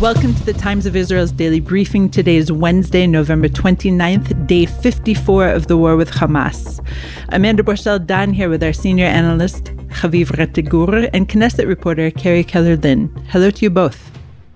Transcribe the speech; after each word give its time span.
Welcome 0.00 0.34
to 0.34 0.44
the 0.44 0.52
Times 0.52 0.84
of 0.84 0.94
Israel's 0.94 1.32
daily 1.32 1.58
briefing. 1.58 2.10
Today 2.10 2.36
is 2.36 2.52
Wednesday, 2.52 3.06
November 3.06 3.48
29th, 3.48 4.46
day 4.46 4.66
54 4.66 5.48
of 5.48 5.68
the 5.68 5.78
war 5.78 5.96
with 5.96 6.10
Hamas. 6.10 6.86
Amanda 7.30 7.62
Borschel 7.62 8.04
Dan 8.04 8.34
here 8.34 8.50
with 8.50 8.62
our 8.62 8.74
senior 8.74 9.06
analyst, 9.06 9.64
Haviv 9.88 10.26
Rettig 10.36 10.68
Gur, 10.68 11.08
and 11.14 11.30
Knesset 11.30 11.66
reporter, 11.66 12.10
Carrie 12.10 12.44
Keller 12.44 12.76
Lynn. 12.76 13.08
Hello 13.30 13.50
to 13.50 13.64
you 13.64 13.70
both. 13.70 14.10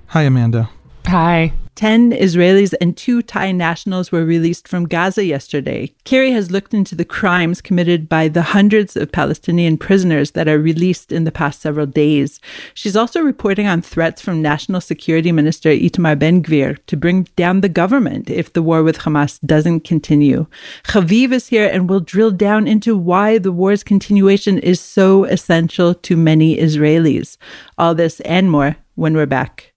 Hi, 0.09 0.25
Amanda. 0.25 0.69
Hi. 1.07 1.55
10 1.81 2.11
Israelis 2.13 2.75
and 2.79 2.95
two 2.95 3.23
Thai 3.23 3.53
nationals 3.53 4.13
were 4.13 4.27
released 4.27 4.69
from 4.69 4.87
Gaza 4.87 5.25
yesterday. 5.25 5.91
Carrie 6.05 6.33
has 6.33 6.51
looked 6.51 6.75
into 6.75 6.95
the 6.95 7.07
crimes 7.07 7.63
committed 7.63 8.07
by 8.07 8.29
the 8.29 8.43
hundreds 8.43 8.99
of 8.99 9.11
Palestinian 9.11 9.79
prisoners 9.79 10.33
that 10.33 10.47
are 10.47 10.59
released 10.59 11.11
in 11.11 11.25
the 11.25 11.33
past 11.33 11.63
several 11.63 11.87
days. 11.87 12.39
She's 12.75 12.97
also 12.97 13.23
reporting 13.23 13.67
on 13.67 13.81
threats 13.81 14.21
from 14.21 14.43
National 14.43 14.83
Security 14.83 15.33
Minister 15.33 15.71
Itamar 15.71 16.19
Ben 16.19 16.43
Gvir 16.43 16.77
to 16.85 16.99
bring 16.99 17.23
down 17.35 17.63
the 17.63 17.71
government 17.71 18.29
if 18.29 18.53
the 18.53 18.63
war 18.63 18.83
with 18.83 18.99
Hamas 18.99 19.41
doesn't 19.47 19.81
continue. 19.81 20.49
Haviv 20.85 21.33
is 21.33 21.47
here 21.47 21.71
and 21.73 21.89
will 21.89 22.01
drill 22.01 22.31
down 22.31 22.69
into 22.69 22.95
why 22.95 23.39
the 23.39 23.53
war's 23.53 23.83
continuation 23.83 24.59
is 24.59 24.83
so 24.83 25.25
essential 25.25 25.95
to 25.95 26.15
many 26.15 26.59
Israelis. 26.59 27.39
All 27.79 27.95
this 27.95 28.21
and 28.21 28.51
more 28.51 28.77
when 28.97 29.15
we're 29.15 29.25
back. 29.25 29.73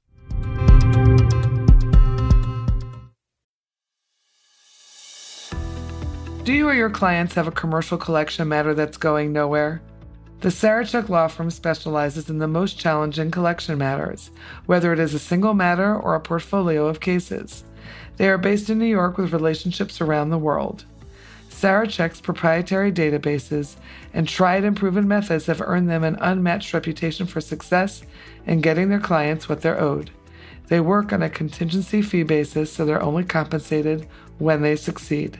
Do 6.44 6.52
you 6.52 6.68
or 6.68 6.74
your 6.74 6.90
clients 6.90 7.36
have 7.36 7.48
a 7.48 7.52
commercial 7.52 7.98
collection 7.98 8.50
matter 8.50 8.74
that's 8.74 8.98
going 8.98 9.32
nowhere? 9.32 9.82
The 10.42 10.50
Sarachek 10.50 11.08
Law 11.08 11.30
Firm 11.30 11.50
specializes 11.50 12.30
in 12.30 12.40
the 12.40 12.50
most 12.50 12.78
challenging 12.78 13.32
collection 13.32 13.78
matters, 13.78 14.30
whether 14.66 14.92
it 14.92 15.00
is 15.00 15.14
a 15.14 15.20
single 15.20 15.54
matter 15.54 15.96
or 15.96 16.16
a 16.16 16.20
portfolio 16.20 16.88
of 16.88 17.00
cases. 17.00 17.64
They 18.18 18.28
are 18.28 18.38
based 18.38 18.70
in 18.70 18.78
New 18.78 18.88
York 18.88 19.18
with 19.18 19.32
relationships 19.32 20.02
around 20.02 20.32
the 20.32 20.38
world. 20.38 20.84
Sarachek's 21.50 22.20
proprietary 22.20 22.92
databases 22.92 23.78
and 24.14 24.28
tried 24.28 24.66
and 24.66 24.76
proven 24.76 25.08
methods 25.08 25.46
have 25.46 25.62
earned 25.62 25.90
them 25.90 26.04
an 26.04 26.18
unmatched 26.20 26.74
reputation 26.74 27.26
for 27.26 27.40
success 27.40 28.04
in 28.46 28.60
getting 28.60 28.90
their 28.90 29.00
clients 29.00 29.48
what 29.48 29.62
they're 29.62 29.80
owed. 29.80 30.12
They 30.68 30.82
work 30.82 31.14
on 31.14 31.24
a 31.24 31.30
contingency 31.30 32.02
fee 32.02 32.24
basis, 32.24 32.70
so 32.70 32.84
they're 32.84 33.02
only 33.02 33.24
compensated 33.24 34.10
when 34.40 34.62
they 34.62 34.76
succeed. 34.76 35.40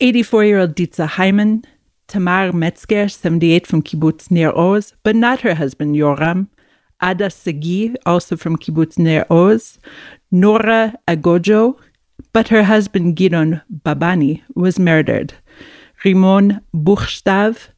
84 0.00 0.44
year 0.44 0.58
old 0.58 0.74
Ditza 0.74 1.06
Heiman, 1.06 1.64
Tamar 2.08 2.52
Metzger, 2.52 3.08
78 3.08 3.66
from 3.66 3.82
Kibbutz 3.82 4.30
Nir 4.30 4.50
Oz, 4.56 4.94
but 5.02 5.14
not 5.14 5.42
her 5.42 5.54
husband 5.54 5.94
Yoram, 5.94 6.48
Ada 7.02 7.28
Sagi, 7.28 7.94
also 8.06 8.34
from 8.36 8.56
Kibbutz 8.56 8.98
Nir 8.98 9.26
Oz, 9.28 9.78
Nora 10.30 10.94
Agojo, 11.06 11.78
but 12.32 12.48
her 12.48 12.64
husband 12.64 13.16
Gidon 13.16 13.60
Babani 13.84 14.42
was 14.54 14.78
murdered. 14.78 15.34
Rimon 16.02 16.62
Buchstav, 16.74 17.68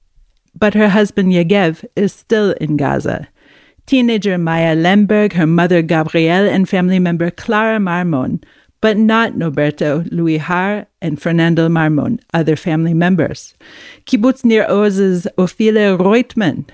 but 0.54 0.74
her 0.74 0.90
husband 0.90 1.32
Yegev 1.32 1.84
is 1.96 2.12
still 2.12 2.52
in 2.52 2.76
Gaza. 2.76 3.26
Teenager 3.86 4.38
Maya 4.38 4.76
Lemberg, 4.76 5.32
her 5.32 5.46
mother 5.46 5.82
Gabrielle, 5.82 6.48
and 6.48 6.68
family 6.68 7.00
member 7.00 7.32
Clara 7.32 7.78
Marman 7.78 8.44
but 8.82 8.98
not 8.98 9.32
Norberto 9.32 10.06
Louis 10.12 10.36
Har 10.36 10.86
and 11.00 11.22
Fernando 11.22 11.68
Marman, 11.68 12.20
other 12.34 12.56
family 12.56 12.92
members. 12.92 13.54
Kibbutz 14.04 14.44
Nir 14.44 14.66
Oz's 14.68 15.26
Ofelia 15.38 15.96
Roitman 15.96 16.68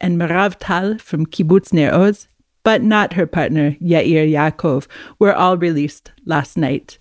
and 0.00 0.20
Meirav 0.20 0.56
Tal 0.60 0.98
from 0.98 1.26
Kibbutz 1.26 1.72
Nir 1.72 1.92
Oz, 1.92 2.28
but 2.62 2.82
not 2.82 3.14
her 3.14 3.26
partner 3.26 3.72
Yair 3.82 4.30
Yaakov, 4.30 4.86
were 5.18 5.34
all 5.34 5.56
released 5.56 6.12
last 6.26 6.56
night. 6.56 6.98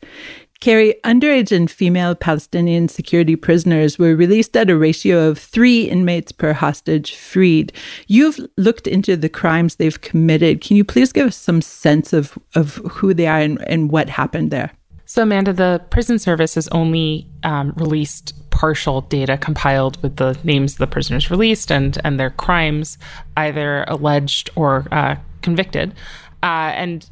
Carrie, 0.63 0.95
underage 1.03 1.51
and 1.51 1.69
female 1.69 2.15
Palestinian 2.15 2.87
security 2.87 3.35
prisoners 3.35 3.99
were 3.99 4.15
released 4.15 4.55
at 4.55 4.69
a 4.69 4.77
ratio 4.77 5.27
of 5.27 5.37
three 5.37 5.89
inmates 5.89 6.31
per 6.31 6.53
hostage 6.53 7.17
freed. 7.17 7.73
You've 8.07 8.39
looked 8.55 8.87
into 8.87 9.17
the 9.17 9.27
crimes 9.27 9.75
they've 9.75 9.99
committed. 9.99 10.61
Can 10.61 10.77
you 10.77 10.85
please 10.85 11.11
give 11.11 11.27
us 11.27 11.35
some 11.35 11.61
sense 11.61 12.13
of, 12.13 12.39
of 12.55 12.75
who 12.75 13.13
they 13.13 13.27
are 13.27 13.39
and, 13.39 13.61
and 13.67 13.91
what 13.91 14.07
happened 14.07 14.51
there? 14.51 14.71
So, 15.03 15.23
Amanda, 15.23 15.51
the 15.51 15.81
prison 15.89 16.17
service 16.17 16.55
has 16.55 16.69
only 16.69 17.27
um, 17.43 17.73
released 17.75 18.33
partial 18.49 19.01
data 19.01 19.37
compiled 19.37 20.01
with 20.01 20.15
the 20.15 20.37
names 20.45 20.75
of 20.75 20.77
the 20.77 20.87
prisoners 20.87 21.29
released 21.29 21.73
and, 21.73 21.97
and 22.05 22.17
their 22.17 22.29
crimes, 22.29 22.97
either 23.35 23.83
alleged 23.89 24.49
or 24.55 24.87
uh, 24.93 25.17
convicted. 25.41 25.93
Uh, 26.41 26.71
and 26.73 27.09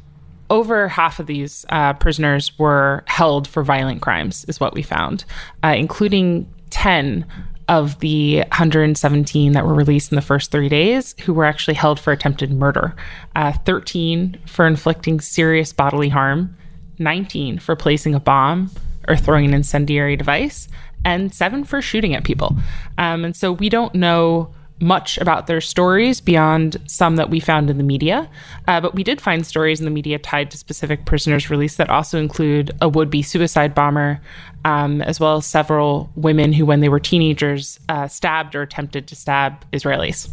over 0.52 0.86
half 0.86 1.18
of 1.18 1.26
these 1.26 1.64
uh, 1.70 1.94
prisoners 1.94 2.56
were 2.58 3.02
held 3.06 3.48
for 3.48 3.62
violent 3.62 4.02
crimes, 4.02 4.44
is 4.48 4.60
what 4.60 4.74
we 4.74 4.82
found, 4.82 5.24
uh, 5.64 5.74
including 5.74 6.46
10 6.68 7.24
of 7.68 7.98
the 8.00 8.40
117 8.40 9.52
that 9.52 9.64
were 9.64 9.72
released 9.72 10.12
in 10.12 10.16
the 10.16 10.20
first 10.20 10.50
three 10.50 10.68
days 10.68 11.14
who 11.22 11.32
were 11.32 11.46
actually 11.46 11.72
held 11.72 11.98
for 11.98 12.12
attempted 12.12 12.52
murder, 12.52 12.94
uh, 13.34 13.52
13 13.64 14.38
for 14.46 14.66
inflicting 14.66 15.22
serious 15.22 15.72
bodily 15.72 16.10
harm, 16.10 16.54
19 16.98 17.58
for 17.58 17.74
placing 17.74 18.14
a 18.14 18.20
bomb 18.20 18.70
or 19.08 19.16
throwing 19.16 19.46
an 19.46 19.54
incendiary 19.54 20.16
device, 20.16 20.68
and 21.02 21.32
seven 21.34 21.64
for 21.64 21.80
shooting 21.80 22.14
at 22.14 22.24
people. 22.24 22.54
Um, 22.98 23.24
and 23.24 23.34
so 23.34 23.52
we 23.52 23.70
don't 23.70 23.94
know 23.94 24.52
much 24.82 25.16
about 25.18 25.46
their 25.46 25.60
stories 25.60 26.20
beyond 26.20 26.76
some 26.86 27.16
that 27.16 27.30
we 27.30 27.40
found 27.40 27.70
in 27.70 27.78
the 27.78 27.84
media. 27.84 28.28
Uh, 28.68 28.80
but 28.80 28.94
we 28.94 29.02
did 29.02 29.20
find 29.20 29.46
stories 29.46 29.80
in 29.80 29.84
the 29.84 29.90
media 29.90 30.18
tied 30.18 30.50
to 30.50 30.58
specific 30.58 31.06
prisoners 31.06 31.48
released 31.48 31.78
that 31.78 31.88
also 31.88 32.18
include 32.18 32.70
a 32.80 32.88
would 32.88 33.08
be 33.08 33.22
suicide 33.22 33.74
bomber, 33.74 34.20
um, 34.64 35.00
as 35.02 35.20
well 35.20 35.36
as 35.36 35.46
several 35.46 36.10
women 36.16 36.52
who, 36.52 36.66
when 36.66 36.80
they 36.80 36.88
were 36.88 37.00
teenagers, 37.00 37.80
uh, 37.88 38.08
stabbed 38.08 38.54
or 38.54 38.62
attempted 38.62 39.06
to 39.06 39.16
stab 39.16 39.64
Israelis. 39.72 40.28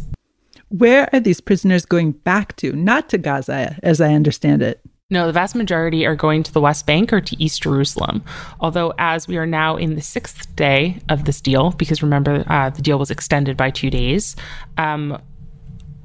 Where 0.68 1.08
are 1.12 1.20
these 1.20 1.40
prisoners 1.40 1.84
going 1.84 2.12
back 2.12 2.56
to? 2.56 2.72
Not 2.72 3.08
to 3.08 3.18
Gaza, 3.18 3.78
as 3.82 4.00
I 4.00 4.14
understand 4.14 4.62
it. 4.62 4.80
No, 5.10 5.26
the 5.26 5.32
vast 5.32 5.56
majority 5.56 6.06
are 6.06 6.14
going 6.14 6.44
to 6.44 6.52
the 6.52 6.60
West 6.60 6.86
Bank 6.86 7.12
or 7.12 7.20
to 7.20 7.42
East 7.42 7.62
Jerusalem. 7.62 8.22
Although, 8.60 8.94
as 8.96 9.26
we 9.26 9.36
are 9.38 9.46
now 9.46 9.76
in 9.76 9.96
the 9.96 10.00
sixth 10.00 10.54
day 10.54 10.98
of 11.08 11.24
this 11.24 11.40
deal, 11.40 11.72
because 11.72 12.00
remember, 12.02 12.44
uh, 12.46 12.70
the 12.70 12.80
deal 12.80 12.98
was 12.98 13.10
extended 13.10 13.56
by 13.56 13.70
two 13.70 13.90
days. 13.90 14.36
Um, 14.78 15.20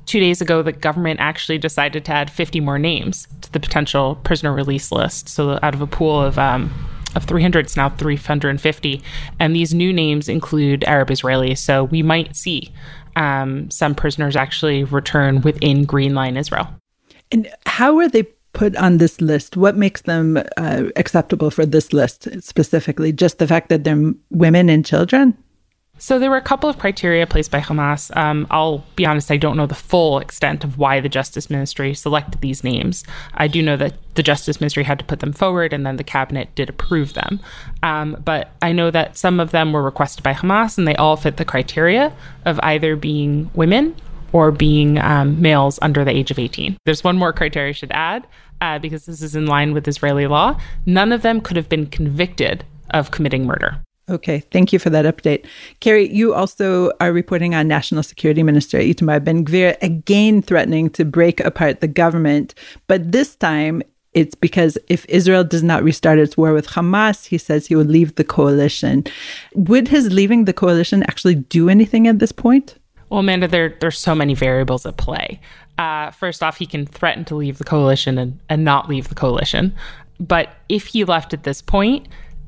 two 0.07 0.19
days 0.19 0.41
ago, 0.41 0.63
the 0.63 0.71
government 0.71 1.19
actually 1.19 1.59
decided 1.59 2.03
to 2.05 2.11
add 2.11 2.31
50 2.31 2.59
more 2.61 2.79
names 2.79 3.27
to 3.41 3.51
the 3.51 3.59
potential 3.59 4.15
prisoner 4.23 4.53
release 4.53 4.91
list. 4.91 5.29
So, 5.29 5.59
out 5.61 5.75
of 5.75 5.81
a 5.81 5.87
pool 5.87 6.19
of 6.19 6.39
um, 6.39 6.73
of 7.15 7.25
300, 7.25 7.65
it's 7.65 7.77
now 7.77 7.89
350. 7.89 9.03
And 9.39 9.55
these 9.55 9.73
new 9.73 9.93
names 9.93 10.27
include 10.27 10.83
Arab 10.85 11.09
Israelis. 11.09 11.59
So, 11.59 11.83
we 11.83 12.01
might 12.01 12.35
see 12.35 12.73
um, 13.15 13.69
some 13.69 13.93
prisoners 13.93 14.35
actually 14.35 14.83
return 14.83 15.41
within 15.41 15.85
Green 15.85 16.15
Line 16.15 16.37
Israel. 16.37 16.69
And 17.31 17.51
how 17.65 17.97
are 17.99 18.07
they 18.07 18.27
put 18.55 18.75
on 18.77 18.97
this 18.97 19.21
list? 19.21 19.55
What 19.55 19.77
makes 19.77 20.01
them 20.01 20.37
uh, 20.57 20.85
acceptable 20.95 21.51
for 21.51 21.65
this 21.65 21.93
list 21.93 22.27
specifically? 22.41 23.13
Just 23.13 23.37
the 23.37 23.47
fact 23.47 23.69
that 23.69 23.83
they're 23.83 24.13
women 24.31 24.69
and 24.69 24.83
children? 24.83 25.37
So 25.97 26.19
there 26.19 26.29
were 26.29 26.37
a 26.37 26.41
couple 26.41 26.69
of 26.69 26.77
criteria 26.77 27.25
placed 27.25 27.51
by 27.51 27.61
Hamas. 27.61 28.15
Um, 28.17 28.47
I'll 28.51 28.83
be 28.97 29.05
honest, 29.05 29.31
I 29.31 29.37
don't 29.37 29.55
know 29.55 29.65
the 29.65 29.75
full 29.75 30.19
extent 30.19 30.65
of 30.65 30.77
why 30.77 30.99
the 30.99 31.07
Justice 31.07 31.49
Ministry 31.49 31.93
selected 31.93 32.41
these 32.41 32.65
names. 32.65 33.05
I 33.35 33.47
do 33.47 33.61
know 33.61 33.77
that 33.77 33.93
the 34.15 34.23
Justice 34.23 34.59
Ministry 34.59 34.83
had 34.83 34.99
to 34.99 35.05
put 35.05 35.21
them 35.21 35.31
forward, 35.31 35.71
and 35.71 35.85
then 35.85 35.95
the 35.95 36.03
cabinet 36.03 36.53
did 36.53 36.69
approve 36.69 37.13
them. 37.13 37.39
Um, 37.81 38.17
but 38.25 38.51
I 38.61 38.73
know 38.73 38.91
that 38.91 39.17
some 39.17 39.39
of 39.39 39.51
them 39.51 39.71
were 39.71 39.83
requested 39.83 40.21
by 40.21 40.33
Hamas, 40.33 40.77
and 40.77 40.85
they 40.85 40.95
all 40.95 41.15
fit 41.15 41.37
the 41.37 41.45
criteria 41.45 42.11
of 42.43 42.59
either 42.61 42.97
being 42.97 43.49
women 43.53 43.95
or 44.35 44.51
being 44.51 44.99
um, 44.99 45.41
males 45.41 45.79
under 45.81 46.03
the 46.03 46.11
age 46.11 46.29
of 46.29 46.37
18. 46.37 46.75
There's 46.83 47.05
one 47.05 47.17
more 47.17 47.31
criteria 47.31 47.69
I 47.69 47.71
should 47.71 47.93
add 47.93 48.27
uh, 48.59 48.77
because 48.79 49.05
this 49.05 49.21
is 49.21 49.33
in 49.33 49.45
line 49.45 49.73
with 49.73 49.87
Israeli 49.87 50.27
law, 50.27 50.59
none 50.85 51.13
of 51.13 51.21
them 51.21 51.39
could 51.39 51.55
have 51.55 51.69
been 51.69 51.85
convicted 51.85 52.65
of 52.89 53.11
committing 53.11 53.45
murder. 53.45 53.79
Okay, 54.09 54.41
thank 54.51 54.73
you 54.73 54.77
for 54.77 54.89
that 54.89 55.05
update. 55.05 55.45
Carrie, 55.79 56.13
you 56.13 56.33
also 56.33 56.91
are 56.99 57.13
reporting 57.13 57.55
on 57.55 57.69
National 57.69 58.03
Security 58.03 58.43
Minister 58.43 58.77
Itamar 58.77 59.23
Ben 59.23 59.45
Gvir 59.45 59.77
again 59.81 60.41
threatening 60.41 60.89
to 60.89 61.05
break 61.05 61.39
apart 61.39 61.79
the 61.79 61.87
government, 61.87 62.55
but 62.87 63.13
this 63.13 63.37
time 63.37 63.81
it's 64.13 64.35
because 64.35 64.77
if 64.89 65.05
Israel 65.05 65.45
does 65.45 65.63
not 65.63 65.81
restart 65.81 66.19
its 66.19 66.35
war 66.35 66.51
with 66.51 66.67
Hamas, 66.67 67.27
he 67.27 67.37
says 67.37 67.67
he 67.67 67.75
would 67.75 67.89
leave 67.89 68.15
the 68.15 68.25
coalition. 68.25 69.05
Would 69.53 69.87
his 69.87 70.11
leaving 70.11 70.43
the 70.43 70.53
coalition 70.53 71.03
actually 71.03 71.35
do 71.35 71.69
anything 71.69 72.07
at 72.09 72.19
this 72.19 72.33
point? 72.33 72.75
Well, 73.09 73.19
Amanda, 73.19 73.47
there 73.47 73.75
there's 73.79 73.99
so 73.99 74.15
many 74.15 74.33
variables 74.33 74.85
at 74.85 74.97
play. 74.97 75.39
Uh, 75.77 76.11
first 76.11 76.41
off, 76.41 76.57
he 76.57 76.65
can 76.65 76.85
threaten 76.85 77.25
to 77.25 77.35
leave 77.35 77.57
the 77.57 77.63
coalition 77.63 78.17
and, 78.17 78.39
and 78.49 78.63
not 78.63 78.89
leave 78.89 79.09
the 79.09 79.15
coalition. 79.15 79.75
But 80.19 80.55
if 80.69 80.87
he 80.87 81.03
left 81.03 81.33
at 81.33 81.43
this 81.43 81.61
point, 81.61 82.07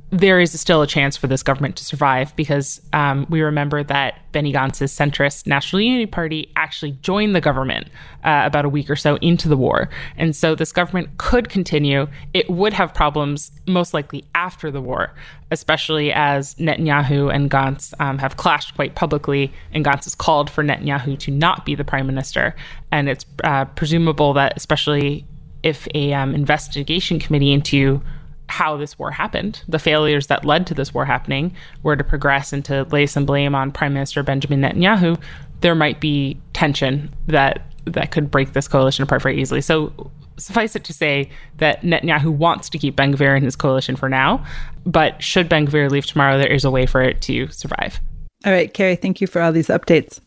there 0.09 0.39
is 0.39 0.57
still 0.57 0.81
a 0.81 0.88
chance 0.88 1.18
for 1.18 1.27
this 1.27 1.44
government 1.44 1.75
to 1.75 1.83
survive 1.83 2.33
because 2.38 2.80
um, 2.94 3.25
we 3.30 3.42
remember 3.42 3.83
that 3.83 4.19
Benny 4.31 4.54
Gantz's 4.54 4.98
centrist 4.98 5.45
National 5.45 5.81
Unity 5.81 6.06
Party 6.06 6.50
actually 6.56 6.94
joined 7.01 7.36
the 7.36 7.42
government 7.42 7.89
uh, 8.24 8.44
about 8.45 8.63
a 8.63 8.69
week 8.69 8.89
or 8.89 8.95
so 8.95 9.18
into 9.18 9.50
the 9.50 9.57
war. 9.57 9.89
And 10.15 10.33
so 10.33 10.56
this 10.56 10.71
government 10.71 11.18
could 11.18 11.50
continue. 11.50 12.07
It 12.33 12.50
would 12.50 12.71
have 12.71 12.94
problems 12.94 13.51
most 13.68 13.94
likely 13.94 14.24
after 14.33 14.71
the 14.71 14.80
war, 14.80 15.13
especially 15.51 16.13
as 16.13 16.56
Netanyahu 16.56 17.33
and 17.33 17.51
Gantz 17.51 17.94
um, 18.00 18.18
have 18.19 18.38
clashed 18.38 18.75
quite 18.75 18.95
publicly. 18.95 19.51
And 19.74 19.83
Gantz 19.83 20.06
has 20.06 20.15
called 20.15 20.50
for 20.50 20.63
Netanyahu 20.63 21.19
to 21.19 21.31
not 21.31 21.65
be 21.65 21.75
the 21.75 21.83
prime 21.83 22.07
minister. 22.07 22.56
And 22.94 23.09
it's 23.09 23.25
uh, 23.44 23.65
presumable 23.65 24.31
that, 24.33 24.54
especially 24.56 25.25
if 25.63 25.86
a 25.94 26.13
um, 26.13 26.33
investigation 26.33 27.19
committee 27.19 27.51
into 27.51 28.01
how 28.49 28.77
this 28.77 28.97
war 28.97 29.11
happened. 29.11 29.61
The 29.67 29.79
failures 29.79 30.27
that 30.27 30.45
led 30.45 30.67
to 30.67 30.73
this 30.73 30.94
war 30.94 31.05
happening 31.05 31.55
were 31.83 31.95
to 31.95 32.03
progress 32.03 32.53
and 32.53 32.63
to 32.65 32.83
lay 32.91 33.05
some 33.05 33.25
blame 33.25 33.55
on 33.55 33.71
Prime 33.71 33.94
Minister 33.94 34.23
Benjamin 34.23 34.61
Netanyahu. 34.61 35.21
There 35.61 35.75
might 35.75 35.99
be 35.99 36.39
tension 36.53 37.13
that 37.27 37.61
that 37.85 38.11
could 38.11 38.29
break 38.29 38.53
this 38.53 38.67
coalition 38.67 39.03
apart 39.03 39.21
very 39.21 39.39
easily. 39.39 39.61
So 39.61 40.11
suffice 40.38 40.75
it 40.75 40.83
to 40.85 40.94
say 40.94 41.29
that 41.57 41.81
Netanyahu 41.81 42.29
wants 42.29 42.69
to 42.69 42.77
keep 42.77 42.95
Ben 42.95 43.13
Gvir 43.13 43.35
in 43.38 43.44
his 43.44 43.55
coalition 43.55 43.95
for 43.95 44.09
now, 44.09 44.45
but 44.85 45.21
should 45.21 45.49
Ben 45.49 45.67
Gvir 45.67 45.89
leave 45.89 46.05
tomorrow, 46.05 46.38
there 46.38 46.51
is 46.51 46.63
a 46.63 46.71
way 46.71 46.85
for 46.85 47.01
it 47.01 47.21
to 47.21 47.47
survive. 47.47 47.99
All 48.45 48.51
right, 48.51 48.71
Carrie, 48.73 48.95
thank 48.95 49.19
you 49.19 49.27
for 49.27 49.41
all 49.41 49.51
these 49.51 49.67
updates. 49.67 50.19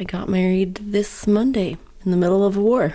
I 0.00 0.04
got 0.04 0.28
married 0.28 0.74
this 0.76 1.26
Monday 1.26 1.76
in 2.04 2.10
the 2.10 2.16
middle 2.16 2.44
of 2.44 2.56
a 2.56 2.60
war. 2.60 2.94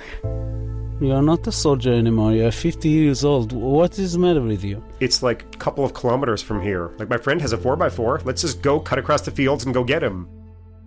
You 1.02 1.14
are 1.14 1.22
not 1.22 1.48
a 1.48 1.52
soldier 1.54 1.94
anymore. 1.94 2.34
You 2.34 2.48
are 2.48 2.52
50 2.52 2.90
years 2.90 3.24
old. 3.24 3.54
What 3.54 3.98
is 3.98 4.14
the 4.14 4.20
matter 4.20 4.42
with 4.42 4.66
you? 4.66 4.84
It's 5.00 5.24
like 5.24 5.44
a 5.44 5.58
couple 5.58 5.86
of 5.86 5.94
kilometers 5.94 6.42
from 6.42 6.62
here. 6.62 6.92
Like 6.98 7.10
my 7.10 7.18
friend 7.18 7.40
has 7.40 7.54
a 7.54 7.58
4x4. 7.58 8.26
Let's 8.26 8.42
just 8.42 8.62
go 8.62 8.82
cut 8.82 9.00
across 9.00 9.22
the 9.22 9.32
fields 9.32 9.64
and 9.64 9.74
go 9.74 9.86
get 9.86 10.04
him. 10.04 10.28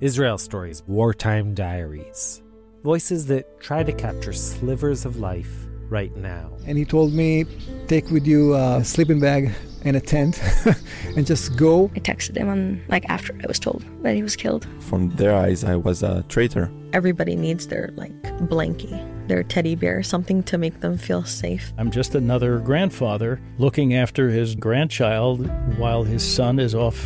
Israel 0.00 0.36
Stories 0.36 0.82
Wartime 0.86 1.54
Diaries. 1.54 2.42
Voices 2.84 3.26
that 3.28 3.58
try 3.58 3.82
to 3.82 3.92
capture 3.92 4.34
slivers 4.34 5.06
of 5.06 5.16
life 5.16 5.66
right 5.88 6.14
now. 6.14 6.50
And 6.66 6.76
he 6.76 6.84
told 6.84 7.14
me, 7.14 7.46
take 7.86 8.10
with 8.10 8.26
you 8.26 8.54
a 8.54 8.84
sleeping 8.84 9.18
bag 9.18 9.50
and 9.84 9.96
a 9.96 10.00
tent 10.00 10.40
and 11.16 11.26
just 11.26 11.56
go. 11.56 11.90
I 11.94 12.00
texted 12.00 12.36
him 12.36 12.48
on 12.48 12.82
like 12.88 13.08
after 13.08 13.34
I 13.42 13.46
was 13.46 13.58
told 13.58 13.82
that 14.02 14.14
he 14.14 14.22
was 14.22 14.36
killed. 14.36 14.66
From 14.80 15.08
their 15.10 15.34
eyes, 15.34 15.64
I 15.64 15.76
was 15.76 16.02
a 16.02 16.22
traitor. 16.28 16.70
Everybody 16.92 17.34
needs 17.34 17.66
their 17.66 17.90
like 17.94 18.12
blankie, 18.50 19.00
their 19.32 19.42
teddy 19.42 19.74
bear, 19.74 20.02
something 20.02 20.42
to 20.42 20.58
make 20.58 20.80
them 20.80 20.98
feel 20.98 21.24
safe. 21.24 21.72
I'm 21.78 21.90
just 21.90 22.14
another 22.14 22.58
grandfather 22.58 23.40
looking 23.56 23.94
after 23.94 24.28
his 24.28 24.54
grandchild 24.54 25.38
while 25.78 26.02
his 26.04 26.22
son 26.22 26.58
is 26.58 26.74
off 26.74 26.98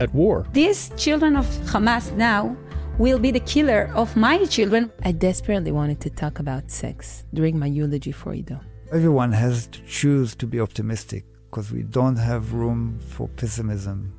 at 0.00 0.12
war. 0.12 0.44
These 0.52 0.90
children 0.96 1.36
of 1.36 1.46
Hamas 1.72 2.12
now 2.16 2.56
will 2.98 3.20
be 3.20 3.30
the 3.30 3.44
killer 3.54 3.92
of 3.94 4.16
my 4.16 4.44
children. 4.46 4.90
I 5.04 5.12
desperately 5.12 5.70
wanted 5.70 6.00
to 6.00 6.10
talk 6.10 6.40
about 6.40 6.68
sex 6.68 7.24
during 7.32 7.56
my 7.56 7.66
eulogy 7.66 8.10
for 8.10 8.34
Ido. 8.34 8.58
Everyone 8.90 9.30
has 9.30 9.68
to 9.68 9.80
choose 9.86 10.34
to 10.40 10.46
be 10.48 10.58
optimistic 10.58 11.24
because 11.48 11.70
we 11.70 11.84
don't 11.84 12.16
have 12.16 12.54
room 12.54 12.98
for 13.14 13.28
pessimism. 13.28 14.12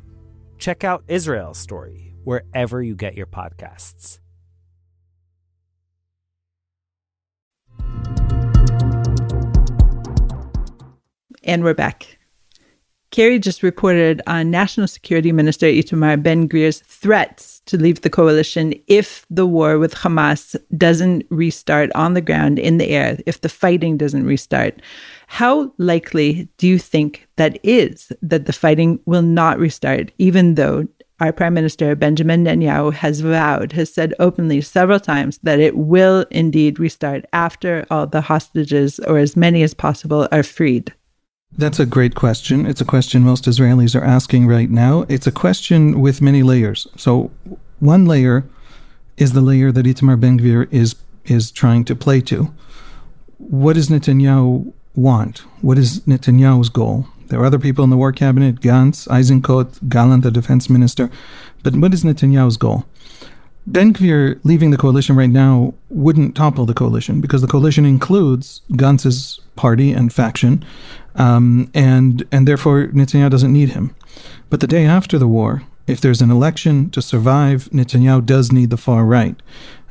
Check 0.57 0.85
out 0.85 1.03
Israel's 1.09 1.57
story 1.57 2.15
wherever 2.23 2.81
you 2.81 2.95
get 2.95 3.15
your 3.15 3.27
podcasts. 3.27 4.22
And 11.43 11.63
we're 11.63 11.73
back. 11.73 12.17
Carrie 13.11 13.37
just 13.37 13.61
reported 13.61 14.23
on 14.25 14.49
National 14.49 14.87
Security 14.87 15.31
Minister 15.31 15.67
Itamar 15.67 16.23
Ben 16.23 16.49
Gvir's 16.49 16.79
threats 16.79 17.61
to 17.67 17.77
leave 17.77 18.01
the 18.01 18.09
coalition 18.09 18.73
if 18.87 19.23
the 19.29 19.45
war 19.45 19.77
with 19.77 19.93
Hamas 19.93 20.55
doesn't 20.75 21.23
restart 21.29 21.91
on 21.93 22.15
the 22.15 22.21
ground, 22.21 22.57
in 22.57 22.79
the 22.79 22.89
air, 22.89 23.19
if 23.27 23.41
the 23.41 23.49
fighting 23.49 23.97
doesn't 23.97 24.25
restart. 24.25 24.81
How 25.27 25.71
likely 25.77 26.49
do 26.57 26.67
you 26.67 26.79
think 26.79 27.27
that 27.35 27.59
is 27.61 28.11
that 28.23 28.47
the 28.47 28.53
fighting 28.53 28.99
will 29.05 29.21
not 29.21 29.59
restart, 29.59 30.11
even 30.17 30.55
though 30.55 30.87
our 31.19 31.31
Prime 31.31 31.53
Minister 31.53 31.95
Benjamin 31.95 32.43
Netanyahu 32.45 32.93
has 32.93 33.19
vowed, 33.19 33.73
has 33.73 33.93
said 33.93 34.15
openly 34.17 34.59
several 34.61 34.99
times 34.99 35.37
that 35.43 35.59
it 35.59 35.77
will 35.77 36.25
indeed 36.31 36.79
restart 36.79 37.25
after 37.31 37.85
all 37.91 38.07
the 38.07 38.21
hostages, 38.21 38.97
or 39.01 39.19
as 39.19 39.37
many 39.37 39.61
as 39.61 39.75
possible, 39.75 40.27
are 40.31 40.41
freed? 40.41 40.91
That's 41.57 41.79
a 41.79 41.85
great 41.85 42.15
question. 42.15 42.65
It's 42.65 42.81
a 42.81 42.85
question 42.85 43.21
most 43.21 43.45
Israelis 43.45 43.99
are 43.99 44.03
asking 44.03 44.47
right 44.47 44.69
now. 44.69 45.05
It's 45.07 45.27
a 45.27 45.31
question 45.31 46.01
with 46.01 46.21
many 46.21 46.41
layers. 46.41 46.87
So, 46.97 47.31
one 47.79 48.05
layer 48.05 48.43
is 49.17 49.33
the 49.33 49.41
layer 49.41 49.71
that 49.71 49.85
Itamar 49.85 50.19
Ben 50.19 50.39
Gvir 50.39 50.67
is 50.71 50.95
is 51.25 51.51
trying 51.51 51.85
to 51.85 51.95
play 51.95 52.21
to. 52.21 52.53
What 53.37 53.73
does 53.73 53.89
Netanyahu 53.89 54.73
want? 54.95 55.39
What 55.61 55.77
is 55.77 56.01
Netanyahu's 56.01 56.69
goal? 56.69 57.07
There 57.27 57.39
are 57.39 57.45
other 57.45 57.59
people 57.59 57.83
in 57.83 57.89
the 57.89 57.97
war 57.97 58.11
cabinet, 58.11 58.59
Gantz, 58.59 59.07
Eisenkot, 59.07 59.89
Gallant, 59.89 60.23
the 60.23 60.31
defense 60.31 60.69
minister. 60.69 61.09
But 61.63 61.75
what 61.75 61.93
is 61.93 62.03
Netanyahu's 62.03 62.57
goal? 62.57 62.85
Ben 63.65 63.93
Gvir 63.93 64.39
leaving 64.43 64.71
the 64.71 64.77
coalition 64.77 65.15
right 65.15 65.29
now 65.29 65.73
wouldn't 65.89 66.35
topple 66.35 66.65
the 66.65 66.73
coalition 66.73 67.21
because 67.21 67.41
the 67.41 67.47
coalition 67.47 67.85
includes 67.85 68.61
Gantz's 68.71 69.39
party 69.55 69.93
and 69.93 70.11
faction, 70.11 70.65
um, 71.15 71.69
and 71.73 72.25
and 72.31 72.47
therefore 72.47 72.87
Netanyahu 72.87 73.29
doesn't 73.29 73.53
need 73.53 73.69
him. 73.69 73.95
But 74.49 74.59
the 74.59 74.67
day 74.67 74.85
after 74.85 75.17
the 75.17 75.27
war, 75.27 75.63
if 75.87 75.99
there's 75.99 76.21
an 76.21 76.31
election 76.31 76.89
to 76.91 77.01
survive, 77.01 77.69
Netanyahu 77.71 78.25
does 78.25 78.51
need 78.51 78.69
the 78.69 78.77
far 78.77 79.05
right. 79.05 79.35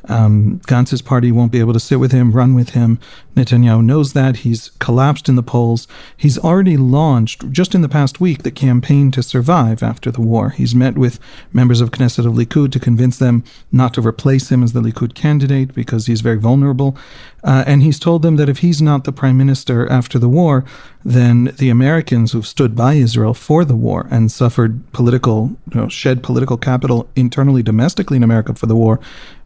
Um, 0.09 0.59
Gantz's 0.67 1.01
party 1.01 1.31
won't 1.31 1.51
be 1.51 1.59
able 1.59 1.73
to 1.73 1.79
sit 1.79 1.99
with 1.99 2.11
him, 2.11 2.31
run 2.31 2.53
with 2.53 2.71
him. 2.71 2.99
Netanyahu 3.35 3.83
knows 3.83 4.13
that. 4.13 4.37
He's 4.37 4.69
collapsed 4.79 5.29
in 5.29 5.35
the 5.35 5.43
polls. 5.43 5.87
He's 6.15 6.37
already 6.37 6.77
launched, 6.77 7.51
just 7.51 7.73
in 7.73 7.81
the 7.81 7.89
past 7.89 8.19
week, 8.19 8.43
the 8.43 8.51
campaign 8.51 9.11
to 9.11 9.23
survive 9.23 9.81
after 9.81 10.11
the 10.11 10.21
war. 10.21 10.49
He's 10.49 10.75
met 10.75 10.97
with 10.97 11.19
members 11.51 11.81
of 11.81 11.91
Knesset 11.91 12.25
of 12.25 12.33
Likud 12.33 12.71
to 12.73 12.79
convince 12.79 13.17
them 13.17 13.43
not 13.71 13.93
to 13.93 14.01
replace 14.01 14.51
him 14.51 14.61
as 14.61 14.73
the 14.73 14.81
Likud 14.81 15.15
candidate 15.15 15.73
because 15.73 16.07
he's 16.07 16.21
very 16.21 16.37
vulnerable. 16.37 16.97
Uh, 17.43 17.63
and 17.67 17.83
he's 17.83 17.99
told 17.99 18.21
them 18.21 18.35
that 18.37 18.49
if 18.49 18.59
he's 18.59 18.81
not 18.81 19.03
the 19.03 19.11
prime 19.11 19.37
minister 19.37 19.89
after 19.89 20.17
the 20.17 20.29
war, 20.29 20.63
then 21.03 21.45
the 21.57 21.69
Americans 21.69 22.31
who've 22.31 22.47
stood 22.47 22.75
by 22.75 22.93
Israel 22.93 23.33
for 23.33 23.65
the 23.65 23.75
war 23.75 24.07
and 24.09 24.31
suffered 24.31 24.89
political, 24.93 25.55
you 25.73 25.81
know, 25.81 25.89
shed 25.89 26.23
political 26.23 26.55
capital 26.55 27.09
internally, 27.15 27.61
domestically 27.61 28.17
in 28.17 28.23
America 28.23 28.53
for 28.53 28.65
the 28.65 28.75
war, 28.75 28.99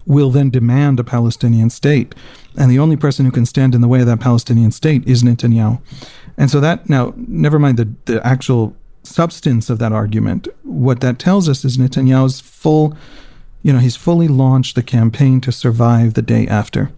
will 0.08 0.32
then 0.32 0.50
demand 0.50 1.00
a 1.00 1.04
Palestinian 1.04 1.70
state. 1.70 2.16
And 2.58 2.72
the 2.72 2.80
only 2.80 2.96
person 2.96 3.26
who 3.26 3.32
can 3.32 3.46
stand 3.46 3.76
in 3.76 3.82
the 3.82 3.88
way 3.88 4.00
of 4.00 4.08
that 4.08 4.20
Palestinian 4.20 4.72
state 4.72 5.08
is 5.08 5.22
Netanyahu. 5.22 5.80
And 6.38 6.50
so 6.50 6.60
that, 6.60 6.90
now, 6.90 7.14
never 7.18 7.60
mind 7.60 7.78
the, 7.78 7.90
the 8.06 8.26
actual 8.26 8.76
substance 9.04 9.70
of 9.70 9.80
that 9.80 9.92
argument, 9.92 10.48
what 10.64 11.02
that 11.02 11.20
tells 11.20 11.48
us 11.48 11.64
is 11.64 11.78
Netanyahu's 11.78 12.40
full, 12.40 12.96
you 13.62 13.72
know, 13.74 13.80
he's 13.80 13.96
fully 13.96 14.28
launched 14.28 14.76
the 14.76 14.84
campaign 14.84 15.42
to 15.42 15.52
survive 15.52 16.14
the 16.14 16.22
day 16.22 16.48
after. 16.48 16.92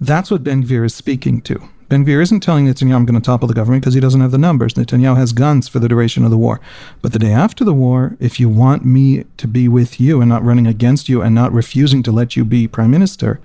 That's 0.00 0.30
what 0.30 0.44
Ben 0.44 0.64
Gvir 0.64 0.84
is 0.84 0.94
speaking 0.94 1.40
to. 1.42 1.68
Ben 1.88 2.04
Gvir 2.04 2.20
isn't 2.20 2.40
telling 2.40 2.66
Netanyahu, 2.66 2.96
I'm 2.96 3.06
going 3.06 3.20
to 3.20 3.24
topple 3.24 3.46
the 3.46 3.54
government 3.54 3.82
because 3.82 3.94
he 3.94 4.00
doesn't 4.00 4.20
have 4.20 4.32
the 4.32 4.38
numbers. 4.38 4.74
Netanyahu 4.74 5.16
has 5.16 5.32
Gantz 5.32 5.70
for 5.70 5.78
the 5.78 5.88
duration 5.88 6.24
of 6.24 6.32
the 6.32 6.36
war. 6.36 6.60
But 7.00 7.12
the 7.12 7.20
day 7.20 7.32
after 7.32 7.64
the 7.64 7.72
war, 7.72 8.16
if 8.18 8.40
you 8.40 8.48
want 8.48 8.84
me 8.84 9.24
to 9.36 9.46
be 9.46 9.68
with 9.68 10.00
you 10.00 10.20
and 10.20 10.28
not 10.28 10.44
running 10.44 10.66
against 10.66 11.08
you 11.08 11.22
and 11.22 11.32
not 11.32 11.52
refusing 11.52 12.02
to 12.02 12.10
let 12.10 12.34
you 12.34 12.44
be 12.44 12.66
prime 12.66 12.90
minister, 12.90 13.38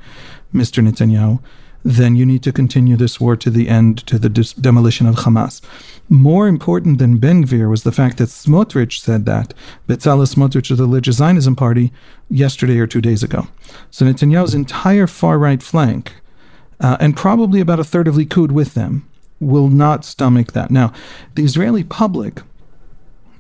Mr. 0.53 0.83
Netanyahu, 0.83 1.39
then 1.83 2.15
you 2.15 2.25
need 2.25 2.43
to 2.43 2.51
continue 2.51 2.95
this 2.95 3.19
war 3.19 3.35
to 3.35 3.49
the 3.49 3.69
end, 3.69 4.05
to 4.07 4.17
the 4.17 4.29
dis- 4.29 4.53
demolition 4.53 5.07
of 5.07 5.15
Hamas. 5.17 5.61
More 6.09 6.47
important 6.47 6.97
than 6.97 7.17
Ben 7.17 7.45
Gvir 7.45 7.69
was 7.69 7.83
the 7.83 7.91
fact 7.91 8.17
that 8.17 8.29
Smotrich 8.29 8.99
said 8.99 9.25
that, 9.25 9.53
Bezalel 9.87 10.27
Smotrich 10.31 10.69
of 10.71 10.77
the 10.77 10.83
religious 10.83 11.17
Zionism 11.17 11.55
party, 11.55 11.91
yesterday 12.29 12.79
or 12.79 12.87
two 12.87 13.01
days 13.01 13.23
ago. 13.23 13.47
So 13.89 14.05
Netanyahu's 14.05 14.53
entire 14.53 15.07
far 15.07 15.39
right 15.39 15.61
flank 15.61 16.13
uh, 16.81 16.97
and 16.99 17.15
probably 17.15 17.61
about 17.61 17.79
a 17.79 17.83
third 17.83 18.07
of 18.07 18.15
Likud 18.15 18.51
with 18.51 18.73
them, 18.73 19.07
will 19.39 19.69
not 19.69 20.05
stomach 20.05 20.51
that. 20.51 20.69
Now, 20.69 20.93
the 21.35 21.43
Israeli 21.43 21.83
public 21.83 22.41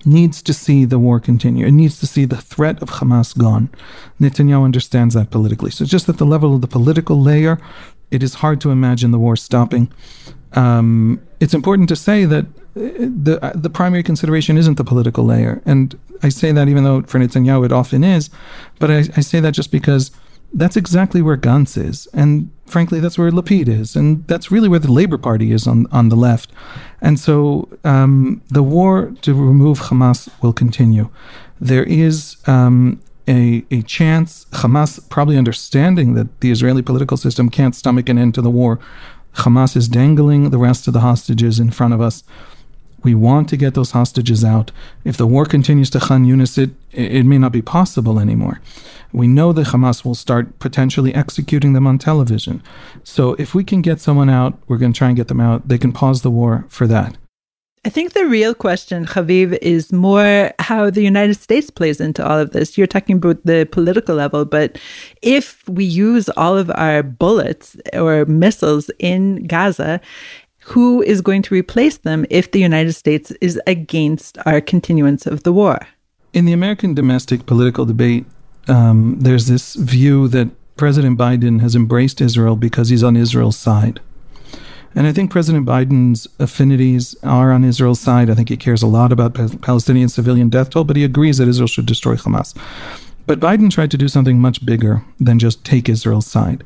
needs 0.05 0.41
to 0.41 0.53
see 0.53 0.85
the 0.85 0.97
war 0.97 1.19
continue. 1.19 1.65
It 1.65 1.73
needs 1.73 1.99
to 1.99 2.07
see 2.07 2.25
the 2.25 2.41
threat 2.41 2.81
of 2.81 2.89
Hamas 2.89 3.37
gone. 3.37 3.69
Netanyahu 4.19 4.63
understands 4.63 5.13
that 5.15 5.29
politically. 5.29 5.71
So, 5.71 5.85
just 5.85 6.09
at 6.09 6.17
the 6.17 6.25
level 6.25 6.55
of 6.55 6.61
the 6.61 6.67
political 6.67 7.21
layer, 7.21 7.59
it 8.09 8.23
is 8.23 8.35
hard 8.35 8.61
to 8.61 8.71
imagine 8.71 9.11
the 9.11 9.19
war 9.19 9.35
stopping. 9.35 9.91
Um, 10.53 11.21
it's 11.39 11.53
important 11.53 11.87
to 11.89 11.95
say 11.95 12.25
that 12.25 12.45
uh, 12.45 12.81
the 12.99 13.39
uh, 13.41 13.53
the 13.55 13.69
primary 13.69 14.03
consideration 14.03 14.57
isn't 14.57 14.75
the 14.75 14.83
political 14.83 15.23
layer, 15.23 15.61
and 15.65 15.97
I 16.23 16.29
say 16.29 16.51
that 16.51 16.67
even 16.67 16.83
though 16.83 17.01
for 17.03 17.19
Netanyahu 17.19 17.65
it 17.65 17.71
often 17.71 18.03
is, 18.03 18.29
but 18.79 18.91
I, 18.91 18.97
I 19.15 19.21
say 19.21 19.39
that 19.39 19.53
just 19.53 19.71
because 19.71 20.11
that's 20.53 20.75
exactly 20.75 21.21
where 21.21 21.37
Gantz 21.37 21.77
is, 21.77 22.07
and 22.13 22.49
frankly, 22.71 22.99
that's 22.99 23.17
where 23.17 23.31
Lapid 23.31 23.67
is, 23.67 23.95
and 23.95 24.25
that's 24.27 24.51
really 24.51 24.69
where 24.69 24.79
the 24.79 24.91
Labor 24.91 25.17
Party 25.17 25.51
is 25.51 25.67
on 25.67 25.87
on 25.91 26.09
the 26.09 26.15
left, 26.15 26.51
and 27.01 27.19
so 27.19 27.67
um, 27.83 28.41
the 28.49 28.63
war 28.63 29.13
to 29.21 29.33
remove 29.33 29.79
Hamas 29.79 30.29
will 30.41 30.53
continue. 30.53 31.09
There 31.59 31.83
is 31.83 32.37
um, 32.47 32.99
a, 33.27 33.63
a 33.71 33.81
chance, 33.83 34.45
Hamas 34.51 35.07
probably 35.09 35.37
understanding 35.37 36.15
that 36.15 36.41
the 36.41 36.51
Israeli 36.51 36.81
political 36.81 37.17
system 37.17 37.49
can't 37.49 37.75
stomach 37.75 38.09
an 38.09 38.17
end 38.17 38.33
to 38.35 38.41
the 38.41 38.49
war. 38.49 38.79
Hamas 39.35 39.75
is 39.75 39.87
dangling 39.87 40.49
the 40.49 40.57
rest 40.57 40.87
of 40.87 40.93
the 40.93 40.99
hostages 41.01 41.59
in 41.59 41.71
front 41.71 41.93
of 41.93 42.01
us. 42.01 42.23
We 43.03 43.15
want 43.15 43.49
to 43.49 43.57
get 43.57 43.73
those 43.73 43.91
hostages 43.91 44.43
out. 44.43 44.71
If 45.03 45.17
the 45.17 45.27
war 45.27 45.45
continues 45.45 45.89
to 45.91 45.99
Khan 45.99 46.25
Yunis, 46.25 46.57
it, 46.57 46.71
it 46.91 47.25
may 47.25 47.37
not 47.37 47.51
be 47.51 47.61
possible 47.61 48.19
anymore. 48.19 48.61
We 49.13 49.27
know 49.27 49.51
that 49.53 49.67
Hamas 49.67 50.05
will 50.05 50.15
start 50.15 50.59
potentially 50.59 51.13
executing 51.13 51.73
them 51.73 51.87
on 51.87 51.97
television. 51.97 52.63
So 53.03 53.33
if 53.33 53.53
we 53.53 53.63
can 53.63 53.81
get 53.81 53.99
someone 53.99 54.29
out, 54.29 54.57
we're 54.67 54.77
going 54.77 54.93
to 54.93 54.97
try 54.97 55.07
and 55.07 55.17
get 55.17 55.27
them 55.27 55.41
out. 55.41 55.67
They 55.67 55.77
can 55.77 55.91
pause 55.91 56.21
the 56.21 56.31
war 56.31 56.65
for 56.69 56.87
that. 56.87 57.17
I 57.83 57.89
think 57.89 58.13
the 58.13 58.27
real 58.27 58.53
question, 58.53 59.07
Haviv, 59.07 59.57
is 59.59 59.91
more 59.91 60.51
how 60.59 60.91
the 60.91 61.01
United 61.01 61.33
States 61.33 61.71
plays 61.71 61.99
into 61.99 62.23
all 62.23 62.37
of 62.37 62.51
this. 62.51 62.77
You're 62.77 62.85
talking 62.85 63.15
about 63.15 63.43
the 63.43 63.67
political 63.71 64.13
level, 64.13 64.45
but 64.45 64.77
if 65.23 65.67
we 65.67 65.83
use 65.83 66.29
all 66.37 66.55
of 66.55 66.69
our 66.75 67.01
bullets 67.01 67.75
or 67.93 68.25
missiles 68.25 68.91
in 68.99 69.47
Gaza, 69.47 69.99
who 70.63 71.01
is 71.01 71.21
going 71.21 71.41
to 71.43 71.53
replace 71.53 71.97
them 71.97 72.25
if 72.29 72.51
the 72.51 72.59
United 72.59 72.93
States 72.93 73.31
is 73.41 73.59
against 73.67 74.37
our 74.45 74.61
continuance 74.61 75.25
of 75.25 75.43
the 75.43 75.51
war? 75.51 75.79
In 76.33 76.45
the 76.45 76.53
American 76.53 76.93
domestic 76.93 77.45
political 77.45 77.85
debate, 77.85 78.25
um, 78.67 79.17
there's 79.19 79.47
this 79.47 79.75
view 79.75 80.27
that 80.29 80.49
President 80.77 81.17
Biden 81.17 81.61
has 81.61 81.75
embraced 81.75 82.21
Israel 82.21 82.55
because 82.55 82.89
he's 82.89 83.03
on 83.03 83.17
Israel's 83.17 83.57
side. 83.57 83.99
And 84.93 85.07
I 85.07 85.13
think 85.13 85.31
President 85.31 85.65
Biden's 85.65 86.27
affinities 86.39 87.15
are 87.23 87.51
on 87.51 87.63
Israel's 87.63 87.99
side. 87.99 88.29
I 88.29 88.35
think 88.35 88.49
he 88.49 88.57
cares 88.57 88.83
a 88.83 88.87
lot 88.87 89.11
about 89.11 89.33
Palestinian 89.61 90.09
civilian 90.09 90.49
death 90.49 90.69
toll, 90.69 90.83
but 90.83 90.95
he 90.95 91.03
agrees 91.03 91.37
that 91.37 91.47
Israel 91.47 91.67
should 91.67 91.85
destroy 91.85 92.15
Hamas. 92.15 92.55
But 93.27 93.39
Biden 93.39 93.69
tried 93.71 93.91
to 93.91 93.97
do 93.97 94.07
something 94.07 94.39
much 94.39 94.65
bigger 94.65 95.03
than 95.19 95.39
just 95.39 95.63
take 95.63 95.87
Israel's 95.87 96.27
side. 96.27 96.63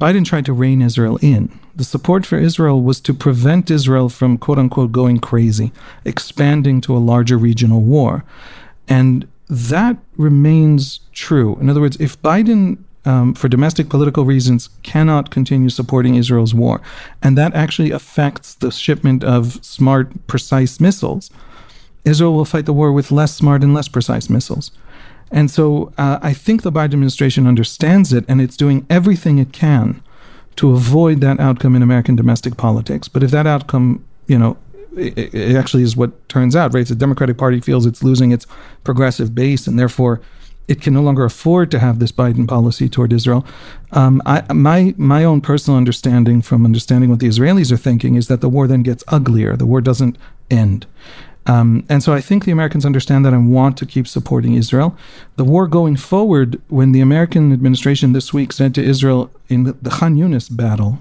Biden 0.00 0.24
tried 0.24 0.44
to 0.46 0.52
rein 0.52 0.82
Israel 0.82 1.18
in. 1.22 1.58
The 1.74 1.84
support 1.84 2.24
for 2.26 2.38
Israel 2.38 2.82
was 2.82 3.00
to 3.02 3.14
prevent 3.14 3.70
Israel 3.70 4.08
from, 4.08 4.38
quote 4.38 4.58
unquote, 4.58 4.92
going 4.92 5.18
crazy, 5.18 5.72
expanding 6.04 6.80
to 6.82 6.96
a 6.96 6.98
larger 6.98 7.38
regional 7.38 7.80
war. 7.80 8.24
And 8.86 9.26
that 9.48 9.96
remains 10.16 11.00
true. 11.12 11.56
In 11.60 11.68
other 11.68 11.80
words, 11.80 11.96
if 12.00 12.20
Biden 12.22 12.78
um, 13.04 13.34
for 13.34 13.48
domestic 13.48 13.88
political 13.88 14.24
reasons, 14.24 14.70
cannot 14.82 15.30
continue 15.30 15.68
supporting 15.68 16.14
Israel's 16.14 16.54
war. 16.54 16.80
And 17.22 17.36
that 17.36 17.54
actually 17.54 17.90
affects 17.90 18.54
the 18.54 18.70
shipment 18.70 19.22
of 19.22 19.64
smart, 19.64 20.26
precise 20.26 20.80
missiles. 20.80 21.30
Israel 22.04 22.34
will 22.34 22.44
fight 22.44 22.66
the 22.66 22.72
war 22.72 22.92
with 22.92 23.10
less 23.10 23.34
smart 23.34 23.62
and 23.62 23.74
less 23.74 23.88
precise 23.88 24.30
missiles. 24.30 24.70
And 25.30 25.50
so 25.50 25.92
uh, 25.98 26.18
I 26.22 26.32
think 26.32 26.62
the 26.62 26.72
Biden 26.72 26.94
administration 26.94 27.46
understands 27.46 28.12
it 28.12 28.24
and 28.28 28.40
it's 28.40 28.56
doing 28.56 28.86
everything 28.88 29.38
it 29.38 29.52
can 29.52 30.02
to 30.56 30.72
avoid 30.72 31.20
that 31.20 31.40
outcome 31.40 31.74
in 31.74 31.82
American 31.82 32.14
domestic 32.14 32.56
politics. 32.56 33.08
But 33.08 33.22
if 33.22 33.30
that 33.32 33.46
outcome, 33.46 34.04
you 34.26 34.38
know, 34.38 34.56
it, 34.96 35.34
it 35.34 35.56
actually 35.56 35.82
is 35.82 35.96
what 35.96 36.28
turns 36.28 36.54
out, 36.54 36.72
right? 36.72 36.82
If 36.82 36.88
the 36.88 36.94
Democratic 36.94 37.36
Party 37.36 37.60
feels 37.60 37.86
it's 37.86 38.02
losing 38.02 38.30
its 38.30 38.46
progressive 38.84 39.34
base 39.34 39.66
and 39.66 39.78
therefore 39.78 40.20
it 40.66 40.80
can 40.80 40.94
no 40.94 41.02
longer 41.02 41.24
afford 41.24 41.70
to 41.70 41.78
have 41.78 41.98
this 41.98 42.12
Biden 42.12 42.48
policy 42.48 42.88
toward 42.88 43.12
Israel. 43.12 43.44
Um, 43.92 44.22
I, 44.24 44.50
my 44.52 44.94
my 44.96 45.24
own 45.24 45.40
personal 45.40 45.76
understanding 45.76 46.40
from 46.40 46.64
understanding 46.64 47.10
what 47.10 47.18
the 47.18 47.28
Israelis 47.28 47.70
are 47.70 47.76
thinking 47.76 48.14
is 48.14 48.28
that 48.28 48.40
the 48.40 48.48
war 48.48 48.66
then 48.66 48.82
gets 48.82 49.04
uglier. 49.08 49.56
The 49.56 49.66
war 49.66 49.80
doesn't 49.80 50.16
end. 50.50 50.86
Um, 51.46 51.84
and 51.88 52.02
so 52.02 52.12
I 52.12 52.20
think 52.20 52.44
the 52.44 52.52
Americans 52.52 52.86
understand 52.86 53.24
that 53.24 53.32
and 53.34 53.52
want 53.52 53.76
to 53.78 53.86
keep 53.86 54.08
supporting 54.08 54.54
Israel. 54.54 54.96
The 55.36 55.44
war 55.44 55.66
going 55.66 55.96
forward, 55.96 56.60
when 56.68 56.92
the 56.92 57.00
American 57.00 57.52
administration 57.52 58.12
this 58.12 58.32
week 58.32 58.52
said 58.52 58.74
to 58.76 58.82
Israel 58.82 59.30
in 59.48 59.64
the 59.64 59.90
Khan 59.90 60.16
Yunis 60.16 60.54
battle, 60.54 61.00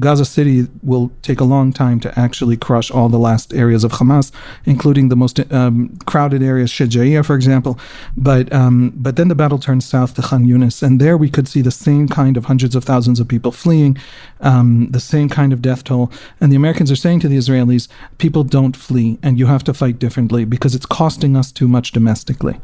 Gaza 0.00 0.24
City 0.24 0.66
will 0.82 1.12
take 1.22 1.40
a 1.40 1.44
long 1.44 1.72
time 1.72 2.00
to 2.00 2.18
actually 2.18 2.56
crush 2.56 2.90
all 2.90 3.08
the 3.08 3.18
last 3.18 3.54
areas 3.54 3.84
of 3.84 3.92
Hamas, 3.92 4.32
including 4.64 5.08
the 5.08 5.16
most 5.16 5.40
um, 5.52 5.96
crowded 6.06 6.42
areas, 6.42 6.70
Shejaiya, 6.70 7.24
for 7.24 7.36
example. 7.36 7.78
But 8.16 8.52
um, 8.52 8.92
but 8.96 9.16
then 9.16 9.28
the 9.28 9.34
battle 9.34 9.58
turns 9.58 9.84
south 9.84 10.14
to 10.14 10.22
Khan 10.22 10.46
Yunis, 10.46 10.82
and 10.82 11.00
there 11.00 11.16
we 11.16 11.30
could 11.30 11.46
see 11.46 11.60
the 11.60 11.70
same 11.70 12.08
kind 12.08 12.36
of 12.36 12.46
hundreds 12.46 12.74
of 12.74 12.84
thousands 12.84 13.20
of 13.20 13.28
people 13.28 13.52
fleeing, 13.52 13.96
um, 14.40 14.90
the 14.90 15.00
same 15.00 15.28
kind 15.28 15.52
of 15.52 15.62
death 15.62 15.84
toll. 15.84 16.10
And 16.40 16.50
the 16.50 16.56
Americans 16.56 16.90
are 16.90 16.96
saying 16.96 17.20
to 17.20 17.28
the 17.28 17.36
Israelis, 17.36 17.88
people 18.18 18.42
don't 18.42 18.76
flee, 18.76 19.18
and 19.22 19.38
you 19.38 19.46
have 19.46 19.64
to 19.64 19.74
fight 19.74 19.98
differently 19.98 20.44
because 20.44 20.74
it's 20.74 20.86
costing 20.86 21.36
us 21.36 21.52
too 21.52 21.68
much 21.68 21.92
domestically. 21.92 22.60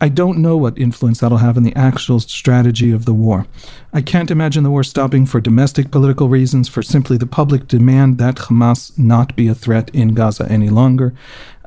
I 0.00 0.08
don't 0.08 0.38
know 0.38 0.56
what 0.56 0.76
influence 0.78 1.20
that'll 1.20 1.38
have 1.38 1.56
in 1.56 1.62
the 1.62 1.76
actual 1.76 2.18
strategy 2.18 2.90
of 2.90 3.04
the 3.04 3.14
war. 3.14 3.46
I 3.92 4.02
can't 4.02 4.30
imagine 4.32 4.64
the 4.64 4.70
war 4.70 4.82
stopping 4.82 5.26
for 5.26 5.40
domestic 5.40 5.90
political 5.90 6.28
reasons, 6.28 6.68
for 6.68 6.82
simply 6.82 7.16
the 7.16 7.26
public 7.26 7.68
demand 7.68 8.18
that 8.18 8.36
Hamas 8.36 8.98
not 8.98 9.36
be 9.36 9.46
a 9.46 9.54
threat 9.54 9.90
in 9.94 10.14
Gaza 10.14 10.50
any 10.50 10.70
longer. 10.70 11.14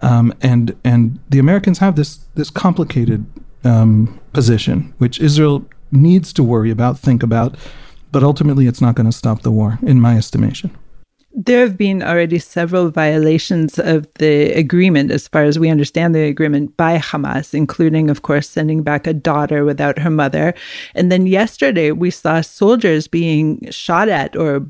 Um, 0.01 0.33
and 0.41 0.75
and 0.83 1.19
the 1.29 1.39
Americans 1.39 1.79
have 1.79 1.95
this 1.95 2.19
this 2.35 2.49
complicated 2.49 3.25
um, 3.63 4.19
position, 4.33 4.93
which 4.97 5.19
Israel 5.19 5.65
needs 5.91 6.33
to 6.33 6.43
worry 6.43 6.71
about, 6.71 6.99
think 6.99 7.23
about, 7.23 7.55
but 8.11 8.21
ultimately 8.21 8.67
it's 8.67 8.81
not 8.81 8.95
going 8.95 9.05
to 9.05 9.17
stop 9.17 9.43
the 9.43 9.51
war, 9.51 9.79
in 9.81 10.01
my 10.01 10.17
estimation 10.17 10.71
there 11.35 11.59
have 11.59 11.77
been 11.77 12.01
already 12.01 12.39
several 12.39 12.89
violations 12.89 13.77
of 13.77 14.07
the 14.15 14.53
agreement, 14.53 15.11
as 15.11 15.27
far 15.27 15.43
as 15.43 15.59
we 15.59 15.69
understand 15.69 16.15
the 16.15 16.23
agreement, 16.23 16.75
by 16.77 16.97
Hamas, 16.97 17.53
including, 17.53 18.09
of 18.09 18.21
course, 18.21 18.49
sending 18.49 18.83
back 18.83 19.05
a 19.05 19.13
daughter 19.13 19.65
without 19.65 19.99
her 19.99 20.09
mother. 20.09 20.53
And 20.93 21.11
then 21.11 21.27
yesterday, 21.27 21.91
we 21.91 22.09
saw 22.09 22.39
soldiers 22.41 23.07
being 23.07 23.69
shot 23.69 24.07
at 24.07 24.35
or 24.35 24.65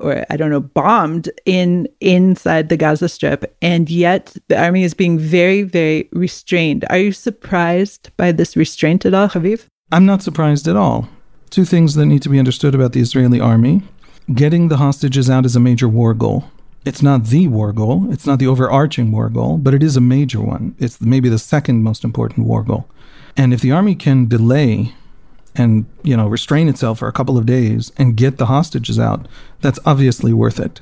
or 0.00 0.24
I 0.30 0.36
don't 0.36 0.50
know, 0.50 0.60
bombed 0.60 1.28
in 1.44 1.86
inside 2.00 2.70
the 2.70 2.76
Gaza 2.76 3.08
Strip, 3.08 3.54
and 3.60 3.88
yet 3.90 4.34
the 4.48 4.58
army 4.58 4.82
is 4.82 4.94
being 4.94 5.18
very, 5.18 5.62
very 5.62 6.08
restrained. 6.12 6.86
Are 6.88 6.98
you 6.98 7.12
surprised 7.12 8.10
by 8.16 8.32
this 8.32 8.56
restraint 8.56 9.04
at 9.04 9.12
all, 9.12 9.28
Haviv? 9.28 9.66
I'm 9.92 10.06
not 10.06 10.22
surprised 10.22 10.66
at 10.68 10.76
all. 10.76 11.08
Two 11.50 11.66
things 11.66 11.96
that 11.96 12.06
need 12.06 12.22
to 12.22 12.30
be 12.30 12.38
understood 12.38 12.74
about 12.74 12.92
the 12.92 13.00
Israeli 13.00 13.40
army 13.40 13.82
getting 14.34 14.68
the 14.68 14.76
hostages 14.76 15.28
out 15.28 15.46
is 15.46 15.56
a 15.56 15.60
major 15.60 15.88
war 15.88 16.14
goal. 16.14 16.44
It's 16.84 17.02
not 17.02 17.24
the 17.24 17.46
war 17.48 17.72
goal, 17.72 18.10
it's 18.10 18.26
not 18.26 18.38
the 18.38 18.46
overarching 18.46 19.12
war 19.12 19.28
goal, 19.28 19.58
but 19.58 19.74
it 19.74 19.82
is 19.82 19.96
a 19.96 20.00
major 20.00 20.40
one. 20.40 20.74
It's 20.78 21.00
maybe 21.00 21.28
the 21.28 21.38
second 21.38 21.82
most 21.82 22.04
important 22.04 22.46
war 22.46 22.62
goal. 22.62 22.88
And 23.36 23.52
if 23.52 23.60
the 23.60 23.72
army 23.72 23.94
can 23.94 24.28
delay 24.28 24.94
and, 25.54 25.84
you 26.02 26.16
know, 26.16 26.26
restrain 26.26 26.68
itself 26.68 26.98
for 27.00 27.08
a 27.08 27.12
couple 27.12 27.36
of 27.36 27.44
days 27.44 27.92
and 27.98 28.16
get 28.16 28.38
the 28.38 28.46
hostages 28.46 28.98
out, 28.98 29.28
that's 29.60 29.78
obviously 29.84 30.32
worth 30.32 30.58
it. 30.58 30.80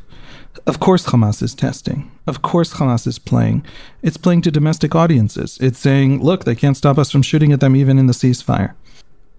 Of 0.67 0.79
course, 0.81 1.07
Hamas 1.07 1.43
is 1.43 1.55
testing. 1.55 2.11
Of 2.27 2.43
course, 2.43 2.75
Hamas 2.75 3.07
is 3.07 3.19
playing. 3.19 3.65
It's 4.03 4.17
playing 4.17 4.43
to 4.43 4.51
domestic 4.51 4.95
audiences. 4.95 5.59
It's 5.61 5.79
saying, 5.79 6.23
look, 6.23 6.45
they 6.45 6.55
can't 6.55 6.77
stop 6.77 6.99
us 6.99 7.11
from 7.11 7.23
shooting 7.23 7.53
at 7.53 7.61
them 7.61 7.75
even 7.75 7.99
in 7.99 8.07
the 8.07 8.13
ceasefire. 8.13 8.75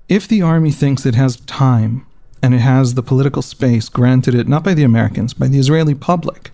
If 0.08 0.28
the 0.28 0.42
army 0.42 0.72
thinks 0.72 1.06
it 1.06 1.16
has 1.16 1.40
time 1.42 2.06
and 2.42 2.54
it 2.54 2.60
has 2.60 2.94
the 2.94 3.04
political 3.04 3.42
space 3.42 3.90
granted 3.90 4.36
it 4.36 4.48
not 4.48 4.64
by 4.64 4.74
the 4.74 4.84
Americans, 4.84 5.34
by 5.34 5.48
the 5.48 5.60
Israeli 5.60 5.96
public, 5.96 6.52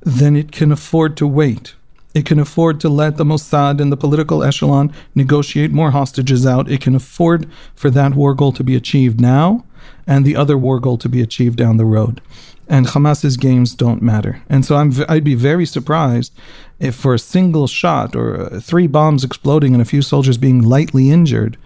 then 0.00 0.36
it 0.36 0.52
can 0.52 0.72
afford 0.72 1.16
to 1.16 1.26
wait. 1.26 1.74
It 2.14 2.26
can 2.26 2.38
afford 2.38 2.80
to 2.80 2.88
let 2.88 3.16
the 3.16 3.24
Mossad 3.24 3.80
and 3.80 3.90
the 3.90 3.96
political 3.96 4.42
echelon 4.42 4.92
negotiate 5.14 5.70
more 5.70 5.92
hostages 5.92 6.44
out. 6.46 6.70
It 6.70 6.80
can 6.80 6.94
afford 6.94 7.48
for 7.74 7.88
that 7.90 8.14
war 8.14 8.34
goal 8.34 8.52
to 8.52 8.64
be 8.64 8.76
achieved 8.76 9.20
now 9.20 9.64
and 10.06 10.24
the 10.24 10.36
other 10.36 10.58
war 10.58 10.80
goal 10.80 10.98
to 10.98 11.08
be 11.08 11.22
achieved 11.22 11.56
down 11.56 11.76
the 11.76 11.84
road. 11.84 12.20
And 12.68 12.86
Hamas's 12.86 13.36
games 13.36 13.74
don't 13.74 14.02
matter. 14.02 14.42
And 14.48 14.64
so 14.64 14.76
I'm, 14.76 14.92
I'd 15.08 15.24
be 15.24 15.34
very 15.34 15.66
surprised 15.66 16.32
if 16.78 16.94
for 16.94 17.14
a 17.14 17.18
single 17.18 17.66
shot 17.66 18.16
or 18.16 18.54
uh, 18.54 18.60
three 18.60 18.86
bombs 18.86 19.24
exploding 19.24 19.72
and 19.74 19.82
a 19.82 19.86
few 19.86 20.02
soldiers 20.02 20.38
being 20.38 20.62
lightly 20.62 21.10
injured, 21.10 21.56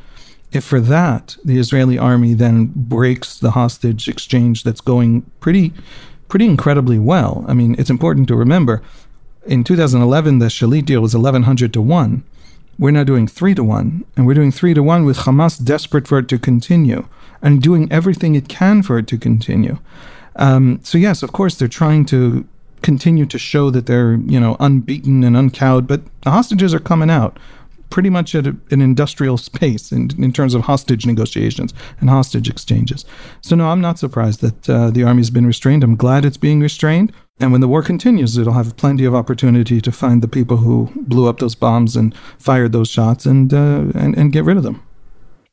if 0.53 0.65
for 0.65 0.81
that 0.81 1.37
the 1.45 1.59
Israeli 1.59 1.99
army 1.99 2.35
then 2.35 2.73
breaks 2.75 3.39
the 3.39 3.53
hostage 3.53 4.09
exchange 4.09 4.63
that's 4.63 4.81
going 4.81 5.23
pretty 5.41 5.73
pretty 6.29 6.47
incredibly 6.47 6.99
well. 6.99 7.45
I 7.47 7.55
mean, 7.55 7.77
it's 7.79 7.91
important 7.91 8.27
to 8.29 8.37
remember 8.37 8.83
in 9.47 9.65
2011, 9.65 10.39
the 10.39 10.47
Shalit 10.47 10.85
deal 10.85 11.01
was 11.01 11.15
1,100 11.15 11.73
to 11.73 11.81
1. 11.81 12.25
We're 12.79 12.91
now 12.91 13.05
doing 13.05 13.27
3 13.27 13.55
to 13.55 13.65
1, 13.65 14.05
and 14.17 14.27
we're 14.27 14.35
doing 14.35 14.53
3 14.53 14.75
to 14.75 14.83
1 14.83 15.05
with 15.05 15.19
Hamas 15.19 15.63
desperate 15.63 16.07
for 16.07 16.19
it 16.19 16.29
to 16.29 16.39
continue 16.39 17.07
and 17.41 17.63
doing 17.63 17.91
everything 17.91 18.35
it 18.35 18.49
can 18.49 18.83
for 18.83 18.99
it 18.99 19.07
to 19.07 19.19
continue. 19.19 19.79
Um, 20.37 20.81
so, 20.83 20.99
yes, 20.99 21.23
of 21.23 21.33
course, 21.33 21.55
they're 21.55 21.69
trying 21.69 22.05
to 22.07 22.47
continue 22.83 23.25
to 23.27 23.39
show 23.39 23.71
that 23.71 23.87
they're, 23.87 24.15
you 24.15 24.39
know, 24.39 24.57
unbeaten 24.61 25.25
and 25.25 25.37
uncowed, 25.37 25.87
but 25.87 26.03
the 26.23 26.31
hostages 26.31 26.75
are 26.75 26.81
coming 26.81 27.09
out 27.09 27.39
pretty 27.91 28.11
much 28.11 28.35
at 28.35 28.47
a, 28.47 28.57
an 28.71 28.81
industrial 28.81 29.37
space 29.37 29.93
in, 29.93 30.11
in 30.23 30.33
terms 30.33 30.55
of 30.55 30.63
hostage 30.63 31.07
negotiations 31.07 31.73
and 32.01 32.11
hostage 32.11 32.49
exchanges. 32.49 33.05
So, 33.41 33.57
no, 33.57 33.69
I'm 33.69 33.81
not 33.81 33.99
surprised 33.99 34.41
that 34.41 34.69
uh, 34.69 34.91
the 34.91 35.05
army's 35.05 35.31
been 35.31 35.47
restrained. 35.47 35.85
I'm 35.85 35.97
glad 35.97 36.25
it's 36.25 36.37
being 36.37 36.61
restrained. 36.61 37.13
And 37.39 37.53
when 37.53 37.61
the 37.61 37.69
war 37.69 37.83
continues, 37.83 38.39
it'll 38.39 38.55
have 38.55 38.77
plenty 38.77 39.05
of 39.05 39.15
opportunity 39.15 39.81
to 39.81 39.93
find 39.93 40.23
the 40.23 40.29
people 40.29 40.57
who 40.57 40.91
blew 40.97 41.29
up 41.29 41.39
those 41.39 41.55
bombs 41.55 41.95
and 41.95 42.17
fired 42.39 42.73
those 42.73 42.89
shots 42.89 43.27
and, 43.27 43.53
uh, 43.53 43.93
and, 43.95 44.17
and 44.17 44.33
get 44.33 44.45
rid 44.45 44.57
of 44.57 44.63
them. 44.63 44.83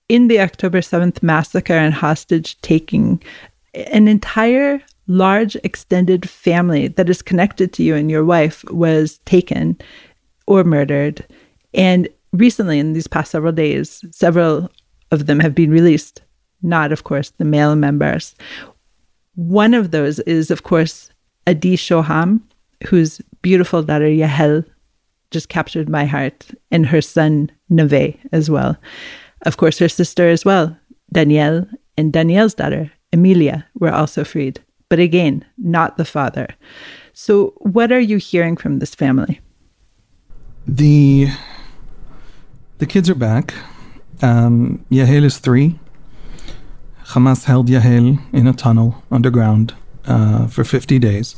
In 0.08 0.28
the 0.28 0.40
October 0.40 0.80
7th 0.80 1.22
massacre 1.22 1.74
and 1.74 1.94
hostage 1.94 2.60
taking, 2.62 3.22
an 3.74 4.08
entire 4.08 4.82
large 5.08 5.56
extended 5.58 6.30
family 6.30 6.88
that 6.88 7.10
is 7.10 7.22
connected 7.22 7.74
to 7.74 7.84
you 7.84 7.96
and 7.96 8.10
your 8.10 8.24
wife 8.24 8.64
was 8.66 9.20
taken 9.20 9.78
or 10.48 10.64
murdered. 10.64 11.26
And 11.74 12.08
recently, 12.34 12.80
in 12.80 12.94
these 12.94 13.08
past 13.08 13.32
several 13.32 13.54
days, 13.54 14.04
several 14.12 14.70
of 15.12 15.28
them 15.28 15.40
have 15.40 15.56
been 15.56 15.72
released, 15.72 16.22
not, 16.62 16.92
of 16.92 17.04
course, 17.04 17.30
the 17.38 17.46
male 17.46 17.76
members. 17.76 18.36
One 19.36 19.74
of 19.74 19.92
those 19.92 20.20
is, 20.20 20.52
of 20.52 20.64
course, 20.64 21.10
Adi 21.48 21.78
Shoham, 21.78 22.42
whose 22.88 23.22
beautiful 23.42 23.84
daughter 23.84 24.10
Yahel 24.10 24.64
just 25.32 25.50
captured 25.50 25.90
my 25.90 26.06
heart, 26.06 26.52
and 26.72 26.86
her 26.86 27.02
son 27.02 27.52
Neve 27.70 28.16
as 28.32 28.50
well. 28.50 28.78
Of 29.46 29.58
course, 29.58 29.80
her 29.80 29.90
sister 29.90 30.30
as 30.30 30.46
well, 30.46 30.78
Danielle, 31.12 31.68
and 31.98 32.14
Danielle's 32.14 32.54
daughter, 32.54 32.92
Emilia, 33.12 33.66
were 33.80 33.92
also 33.92 34.24
freed. 34.24 34.62
But 34.90 35.00
again, 35.00 35.44
not 35.58 35.98
the 35.98 36.06
father. 36.06 36.48
So, 37.14 37.54
what 37.58 37.92
are 37.92 38.00
you 38.00 38.18
hearing 38.18 38.56
from 38.56 38.80
this 38.80 38.96
family? 38.96 39.42
The 40.68 41.30
the 42.78 42.86
kids 42.86 43.10
are 43.10 43.16
back. 43.16 43.54
Um, 44.22 44.86
Yahel 44.90 45.24
is 45.24 45.38
three. 45.38 45.80
Hamas 47.08 47.46
held 47.46 47.70
Yahel 47.70 48.20
in 48.32 48.48
a 48.48 48.54
tunnel 48.54 49.04
underground 49.12 49.74
uh, 50.06 50.48
for 50.48 50.64
50 50.64 51.00
days. 51.00 51.36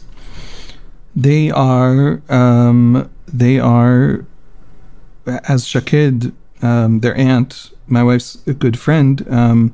They 1.15 1.49
are 1.49 2.21
um, 2.29 3.09
they 3.27 3.59
are 3.59 4.25
as 5.25 5.65
Shaked, 5.65 6.31
um, 6.61 6.99
their 6.99 7.15
aunt, 7.17 7.71
my 7.87 8.03
wife's 8.03 8.35
good 8.59 8.77
friend, 8.77 9.25
um, 9.29 9.73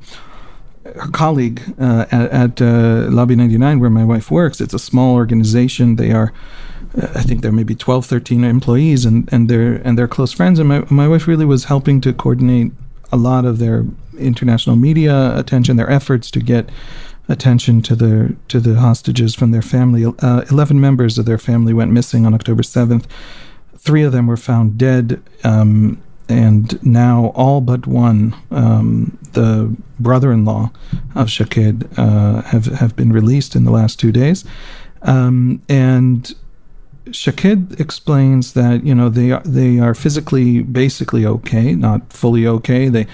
her 0.84 1.10
colleague 1.12 1.62
uh, 1.78 2.06
at, 2.10 2.30
at 2.30 2.62
uh, 2.62 3.08
Lobby 3.10 3.36
99, 3.36 3.80
where 3.80 3.90
my 3.90 4.04
wife 4.04 4.30
works. 4.30 4.60
It's 4.60 4.74
a 4.74 4.78
small 4.78 5.14
organization. 5.14 5.96
They 5.96 6.12
are 6.12 6.32
I 6.94 7.22
think 7.22 7.40
there 7.42 7.52
may 7.52 7.62
be 7.62 7.74
12, 7.74 8.04
13 8.04 8.44
employees, 8.44 9.04
and, 9.04 9.28
and 9.32 9.48
they're 9.48 9.74
and 9.76 9.96
they're 9.96 10.08
close 10.08 10.32
friends. 10.32 10.58
And 10.58 10.68
my 10.68 10.84
my 10.90 11.08
wife 11.08 11.26
really 11.26 11.46
was 11.46 11.64
helping 11.64 12.00
to 12.02 12.12
coordinate 12.12 12.72
a 13.10 13.16
lot 13.16 13.44
of 13.44 13.58
their 13.58 13.84
international 14.18 14.76
media 14.76 15.36
attention, 15.38 15.76
their 15.76 15.90
efforts 15.90 16.30
to 16.32 16.40
get 16.40 16.68
attention 17.28 17.80
to 17.82 17.96
the 17.96 18.36
to 18.48 18.60
the 18.60 18.74
hostages 18.74 19.34
from 19.34 19.52
their 19.52 19.62
family. 19.62 20.04
Uh, 20.04 20.44
Eleven 20.50 20.80
members 20.80 21.18
of 21.18 21.24
their 21.24 21.38
family 21.38 21.72
went 21.72 21.92
missing 21.92 22.26
on 22.26 22.34
October 22.34 22.62
seventh. 22.62 23.06
Three 23.78 24.02
of 24.02 24.12
them 24.12 24.26
were 24.26 24.36
found 24.36 24.76
dead, 24.76 25.22
um, 25.44 26.00
and 26.28 26.82
now 26.84 27.32
all 27.34 27.60
but 27.60 27.86
one, 27.86 28.36
um, 28.50 29.18
the 29.32 29.74
brother-in-law 29.98 30.70
of 31.14 31.30
Shaked, 31.30 31.84
uh, 31.98 32.42
have 32.42 32.66
have 32.66 32.94
been 32.96 33.12
released 33.12 33.56
in 33.56 33.64
the 33.64 33.70
last 33.72 33.98
two 33.98 34.12
days. 34.12 34.44
Um, 35.04 35.60
and 35.68 36.32
Shaked 37.10 37.80
explains 37.80 38.52
that 38.52 38.84
you 38.84 38.94
know 38.94 39.08
they 39.08 39.32
are 39.32 39.42
they 39.44 39.80
are 39.80 39.94
physically 39.94 40.62
basically 40.62 41.26
okay, 41.26 41.74
not 41.74 42.12
fully 42.12 42.46
okay. 42.46 42.88
They 42.88 43.06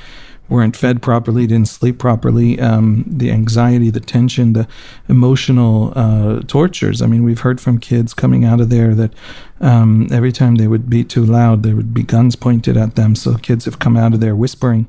weren't 0.48 0.76
fed 0.76 1.02
properly, 1.02 1.46
didn't 1.46 1.68
sleep 1.68 1.98
properly. 1.98 2.58
Um, 2.60 3.04
the 3.06 3.30
anxiety, 3.30 3.90
the 3.90 4.00
tension, 4.00 4.54
the 4.54 4.66
emotional 5.08 5.92
uh, 5.94 6.40
tortures. 6.46 7.02
I 7.02 7.06
mean, 7.06 7.22
we've 7.22 7.40
heard 7.40 7.60
from 7.60 7.78
kids 7.78 8.14
coming 8.14 8.44
out 8.44 8.60
of 8.60 8.70
there 8.70 8.94
that 8.94 9.12
um, 9.60 10.08
every 10.10 10.32
time 10.32 10.56
they 10.56 10.66
would 10.66 10.88
be 10.88 11.04
too 11.04 11.24
loud, 11.24 11.62
there 11.62 11.76
would 11.76 11.92
be 11.92 12.02
guns 12.02 12.36
pointed 12.36 12.76
at 12.76 12.94
them. 12.94 13.14
So 13.14 13.36
kids 13.36 13.64
have 13.66 13.78
come 13.78 13.96
out 13.96 14.14
of 14.14 14.20
there 14.20 14.34
whispering 14.34 14.86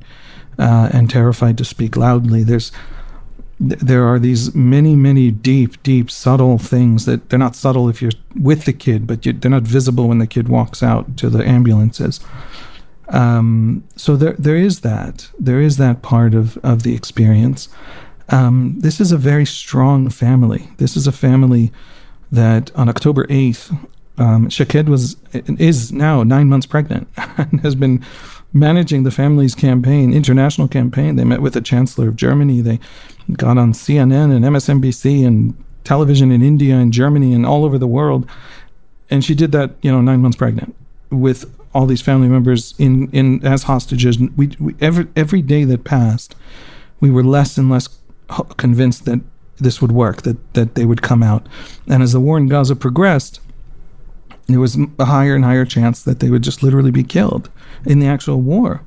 uh, 0.57 0.89
and 0.93 1.09
terrified 1.09 1.57
to 1.57 1.65
speak 1.65 1.97
loudly. 1.97 2.43
There's 2.43 2.71
there 3.59 4.05
are 4.05 4.19
these 4.19 4.55
many, 4.55 4.95
many 4.95 5.31
deep, 5.31 5.81
deep, 5.83 6.09
subtle 6.09 6.57
things 6.57 7.05
that 7.05 7.29
they're 7.29 7.39
not 7.39 7.55
subtle 7.55 7.89
if 7.89 8.01
you're 8.01 8.11
with 8.39 8.65
the 8.65 8.73
kid, 8.73 9.05
but 9.05 9.25
you, 9.25 9.33
they're 9.33 9.51
not 9.51 9.63
visible 9.63 10.07
when 10.07 10.19
the 10.19 10.27
kid 10.27 10.47
walks 10.47 10.81
out 10.81 11.17
to 11.17 11.29
the 11.29 11.45
ambulances. 11.45 12.21
Um, 13.09 13.83
so 13.95 14.15
there, 14.15 14.33
there 14.33 14.55
is 14.55 14.81
that. 14.81 15.29
There 15.37 15.59
is 15.59 15.77
that 15.77 16.01
part 16.01 16.33
of, 16.33 16.57
of 16.57 16.83
the 16.83 16.95
experience. 16.95 17.67
Um, 18.29 18.75
this 18.77 19.01
is 19.01 19.11
a 19.11 19.17
very 19.17 19.45
strong 19.45 20.09
family. 20.09 20.69
This 20.77 20.95
is 20.95 21.07
a 21.07 21.11
family 21.11 21.71
that 22.31 22.73
on 22.75 22.87
October 22.87 23.25
8th, 23.27 23.87
um, 24.19 24.49
Shaked 24.49 24.87
was 24.87 25.15
is 25.33 25.91
now 25.93 26.23
nine 26.23 26.49
months 26.49 26.65
pregnant 26.65 27.07
and 27.37 27.61
has 27.61 27.73
been 27.73 28.05
managing 28.51 29.03
the 29.03 29.11
family's 29.11 29.55
campaign, 29.55 30.13
international 30.13 30.67
campaign. 30.67 31.15
They 31.15 31.23
met 31.23 31.41
with 31.41 31.53
the 31.53 31.61
Chancellor 31.61 32.09
of 32.09 32.15
Germany. 32.15 32.61
They 32.61 32.79
got 33.33 33.57
on 33.57 33.73
CNN 33.73 34.35
and 34.35 34.45
MSNBC 34.45 35.25
and 35.25 35.55
television 35.83 36.31
in 36.31 36.41
India 36.41 36.75
and 36.75 36.91
Germany 36.93 37.33
and 37.33 37.45
all 37.45 37.65
over 37.65 37.77
the 37.77 37.87
world. 37.87 38.29
And 39.09 39.23
she 39.23 39.35
did 39.35 39.51
that, 39.53 39.71
you 39.81 39.91
know, 39.91 40.01
nine 40.01 40.21
months 40.21 40.37
pregnant 40.37 40.75
with 41.09 41.51
all 41.73 41.85
these 41.85 42.01
family 42.01 42.27
members 42.27 42.73
in, 42.77 43.09
in 43.11 43.45
as 43.45 43.63
hostages. 43.63 44.19
We, 44.19 44.55
we 44.59 44.75
every 44.81 45.07
every 45.15 45.41
day 45.41 45.63
that 45.65 45.83
passed, 45.83 46.35
we 46.99 47.09
were 47.09 47.23
less 47.23 47.57
and 47.57 47.69
less 47.69 47.87
convinced 48.57 49.05
that 49.05 49.21
this 49.57 49.81
would 49.81 49.91
work, 49.91 50.23
that 50.23 50.53
that 50.53 50.75
they 50.75 50.85
would 50.85 51.01
come 51.01 51.23
out. 51.23 51.47
And 51.87 52.03
as 52.03 52.13
the 52.13 52.19
war 52.19 52.37
in 52.37 52.47
Gaza 52.47 52.75
progressed, 52.75 53.39
there 54.47 54.59
was 54.59 54.77
a 54.97 55.05
higher 55.05 55.35
and 55.35 55.45
higher 55.45 55.65
chance 55.65 56.03
that 56.03 56.19
they 56.19 56.29
would 56.29 56.43
just 56.43 56.63
literally 56.63 56.91
be 56.91 57.03
killed 57.03 57.49
in 57.85 57.99
the 57.99 58.07
actual 58.07 58.41
war. 58.41 58.81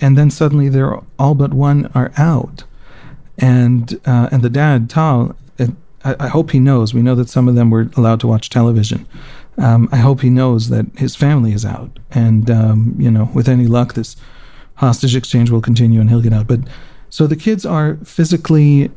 And 0.00 0.18
then 0.18 0.30
suddenly 0.30 0.68
they're 0.68 0.98
all 1.18 1.34
but 1.34 1.54
one 1.54 1.90
are 1.94 2.12
out. 2.16 2.64
And 3.38 3.98
uh, 4.04 4.28
and 4.30 4.42
the 4.42 4.50
dad, 4.50 4.90
Tal, 4.90 5.34
I, 6.04 6.16
I, 6.20 6.28
hope 6.28 6.50
he 6.50 6.60
knows. 6.60 6.94
We 6.94 7.02
know 7.02 7.14
that 7.14 7.28
some 7.28 7.48
of 7.48 7.54
them 7.54 7.70
were 7.70 7.90
allowed 7.96 8.20
to 8.20 8.26
watch 8.26 8.50
television. 8.50 9.06
Um, 9.58 9.88
I 9.92 9.98
hope 9.98 10.20
he 10.20 10.30
knows 10.30 10.68
that 10.70 10.86
his 10.96 11.14
family 11.14 11.52
is 11.52 11.64
out. 11.64 11.98
And, 12.10 12.50
um, 12.50 12.94
you 12.98 13.10
know, 13.10 13.30
with 13.34 13.48
any 13.48 13.66
luck, 13.66 13.94
this 13.94 14.16
hostage 14.76 15.14
exchange 15.14 15.50
will 15.50 15.60
continue 15.60 16.00
and 16.00 16.08
he'll 16.08 16.22
get 16.22 16.32
out. 16.32 16.46
But 16.46 16.60
so 17.10 17.26
the 17.26 17.36
kids 17.36 17.66
are 17.66 17.96
physically 18.04 18.90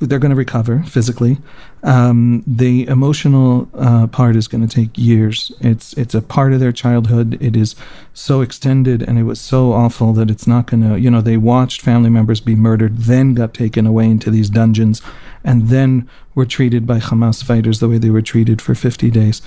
they're 0.00 0.18
going 0.18 0.30
to 0.30 0.36
recover 0.36 0.82
physically. 0.84 1.38
Um, 1.82 2.44
the 2.46 2.86
emotional 2.86 3.68
uh, 3.74 4.06
part 4.06 4.36
is 4.36 4.46
going 4.46 4.66
to 4.66 4.74
take 4.74 4.96
years. 4.96 5.52
It's 5.60 5.92
it's 5.94 6.14
a 6.14 6.22
part 6.22 6.52
of 6.52 6.60
their 6.60 6.72
childhood. 6.72 7.36
It 7.40 7.56
is 7.56 7.74
so 8.14 8.40
extended, 8.40 9.02
and 9.02 9.18
it 9.18 9.24
was 9.24 9.40
so 9.40 9.72
awful 9.72 10.12
that 10.14 10.30
it's 10.30 10.46
not 10.46 10.66
going 10.66 10.88
to. 10.88 11.00
You 11.00 11.10
know, 11.10 11.20
they 11.20 11.36
watched 11.36 11.80
family 11.80 12.10
members 12.10 12.40
be 12.40 12.54
murdered, 12.54 12.98
then 12.98 13.34
got 13.34 13.54
taken 13.54 13.86
away 13.86 14.06
into 14.06 14.30
these 14.30 14.50
dungeons, 14.50 15.02
and 15.44 15.68
then 15.68 16.08
were 16.34 16.46
treated 16.46 16.86
by 16.86 16.98
Hamas 16.98 17.42
fighters 17.42 17.80
the 17.80 17.88
way 17.88 17.98
they 17.98 18.10
were 18.10 18.22
treated 18.22 18.62
for 18.62 18.74
50 18.74 19.10
days. 19.10 19.42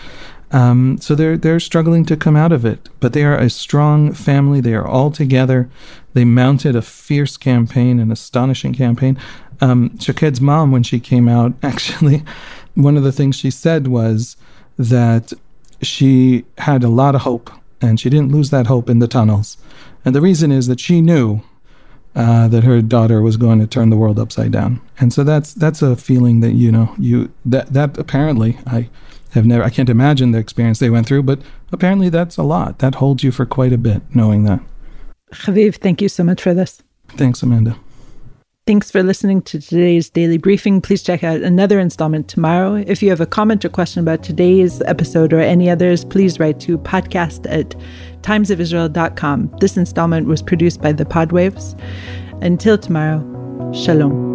Um, 0.52 0.98
so 1.00 1.16
they're 1.16 1.38
they're 1.38 1.62
struggling 1.62 2.06
to 2.06 2.18
come 2.18 2.36
out 2.36 2.52
of 2.52 2.66
it, 2.66 2.90
but 3.00 3.14
they 3.14 3.24
are 3.24 3.38
a 3.38 3.50
strong 3.50 4.12
family. 4.12 4.60
They 4.60 4.74
are 4.74 4.86
all 4.86 5.12
together. 5.12 5.70
They 6.14 6.26
mounted 6.26 6.76
a 6.76 6.82
fierce 6.82 7.38
campaign, 7.38 8.00
an 8.00 8.12
astonishing 8.12 8.74
campaign 8.74 9.18
um, 9.62 9.98
Shaked's 10.00 10.42
mom, 10.42 10.72
when 10.72 10.84
she 10.84 11.00
came 11.00 11.30
out, 11.30 11.54
actually, 11.64 12.24
one 12.76 12.98
of 12.98 13.04
the 13.04 13.12
things 13.12 13.36
she 13.36 13.52
said 13.52 13.88
was 13.88 14.36
that 14.78 15.34
she 15.82 16.46
had 16.58 16.84
a 16.84 16.90
lot 16.90 17.16
of 17.16 17.22
hope 17.22 17.50
and 17.82 18.00
she 18.00 18.10
didn't 18.10 18.32
lose 18.32 18.50
that 18.52 18.68
hope 18.68 18.90
in 18.90 19.00
the 19.00 19.08
tunnels. 19.08 19.58
And 20.06 20.16
the 20.16 20.22
reason 20.22 20.52
is 20.52 20.68
that 20.68 20.80
she 20.80 21.02
knew 21.02 21.42
uh, 22.16 22.48
that 22.48 22.64
her 22.64 22.82
daughter 22.82 23.22
was 23.22 23.38
going 23.38 23.60
to 23.60 23.68
turn 23.68 23.90
the 23.90 23.98
world 23.98 24.20
upside 24.20 24.52
down. 24.52 24.82
And 25.00 25.14
so 25.14 25.24
that's 25.24 25.54
that's 25.54 25.82
a 25.82 25.96
feeling 25.96 26.42
that 26.42 26.54
you 26.54 26.72
know 26.72 26.94
you 26.98 27.32
that 27.46 27.74
that 27.74 27.98
apparently 27.98 28.58
I 28.68 28.90
have 29.32 29.46
never 29.46 29.64
I 29.64 29.70
can't 29.70 29.90
imagine 29.90 30.32
the 30.32 30.40
experience 30.40 30.80
they 30.80 30.90
went 30.90 31.08
through, 31.08 31.24
but 31.24 31.40
apparently 31.72 32.10
that's 32.10 32.38
a 32.38 32.44
lot. 32.44 32.80
That 32.80 32.96
holds 32.96 33.24
you 33.24 33.32
for 33.32 33.46
quite 33.46 33.74
a 33.74 33.78
bit 33.78 34.02
knowing 34.14 34.44
that. 34.44 34.60
Haviv, 35.32 35.76
thank 35.76 36.02
you 36.02 36.10
so 36.10 36.24
much 36.24 36.42
for 36.42 36.54
this. 36.54 36.84
Thanks, 37.10 37.42
Amanda. 37.42 37.78
Thanks 38.68 38.92
for 38.92 39.02
listening 39.02 39.42
to 39.44 39.60
today's 39.60 40.10
daily 40.10 40.38
briefing. 40.38 40.82
Please 40.82 41.02
check 41.02 41.24
out 41.24 41.42
another 41.42 41.80
installment 41.80 42.28
tomorrow. 42.28 42.76
If 42.76 43.02
you 43.02 43.10
have 43.10 43.20
a 43.20 43.26
comment 43.26 43.66
or 43.66 43.70
question 43.70 44.02
about 44.02 44.22
today's 44.22 44.82
episode 44.84 45.34
or 45.34 45.40
any 45.40 45.68
others, 45.68 46.06
please 46.06 46.40
write 46.40 46.60
to 46.62 46.78
podcast 46.78 47.52
at 47.52 47.76
timesofisrael.com. 48.22 49.56
This 49.60 49.78
installment 49.78 50.28
was 50.28 50.44
produced 50.44 50.80
by 50.80 50.92
the 50.92 51.06
Podwaves. 51.06 51.76
Until 52.44 52.78
tomorrow, 52.78 53.20
shalom. 53.74 54.31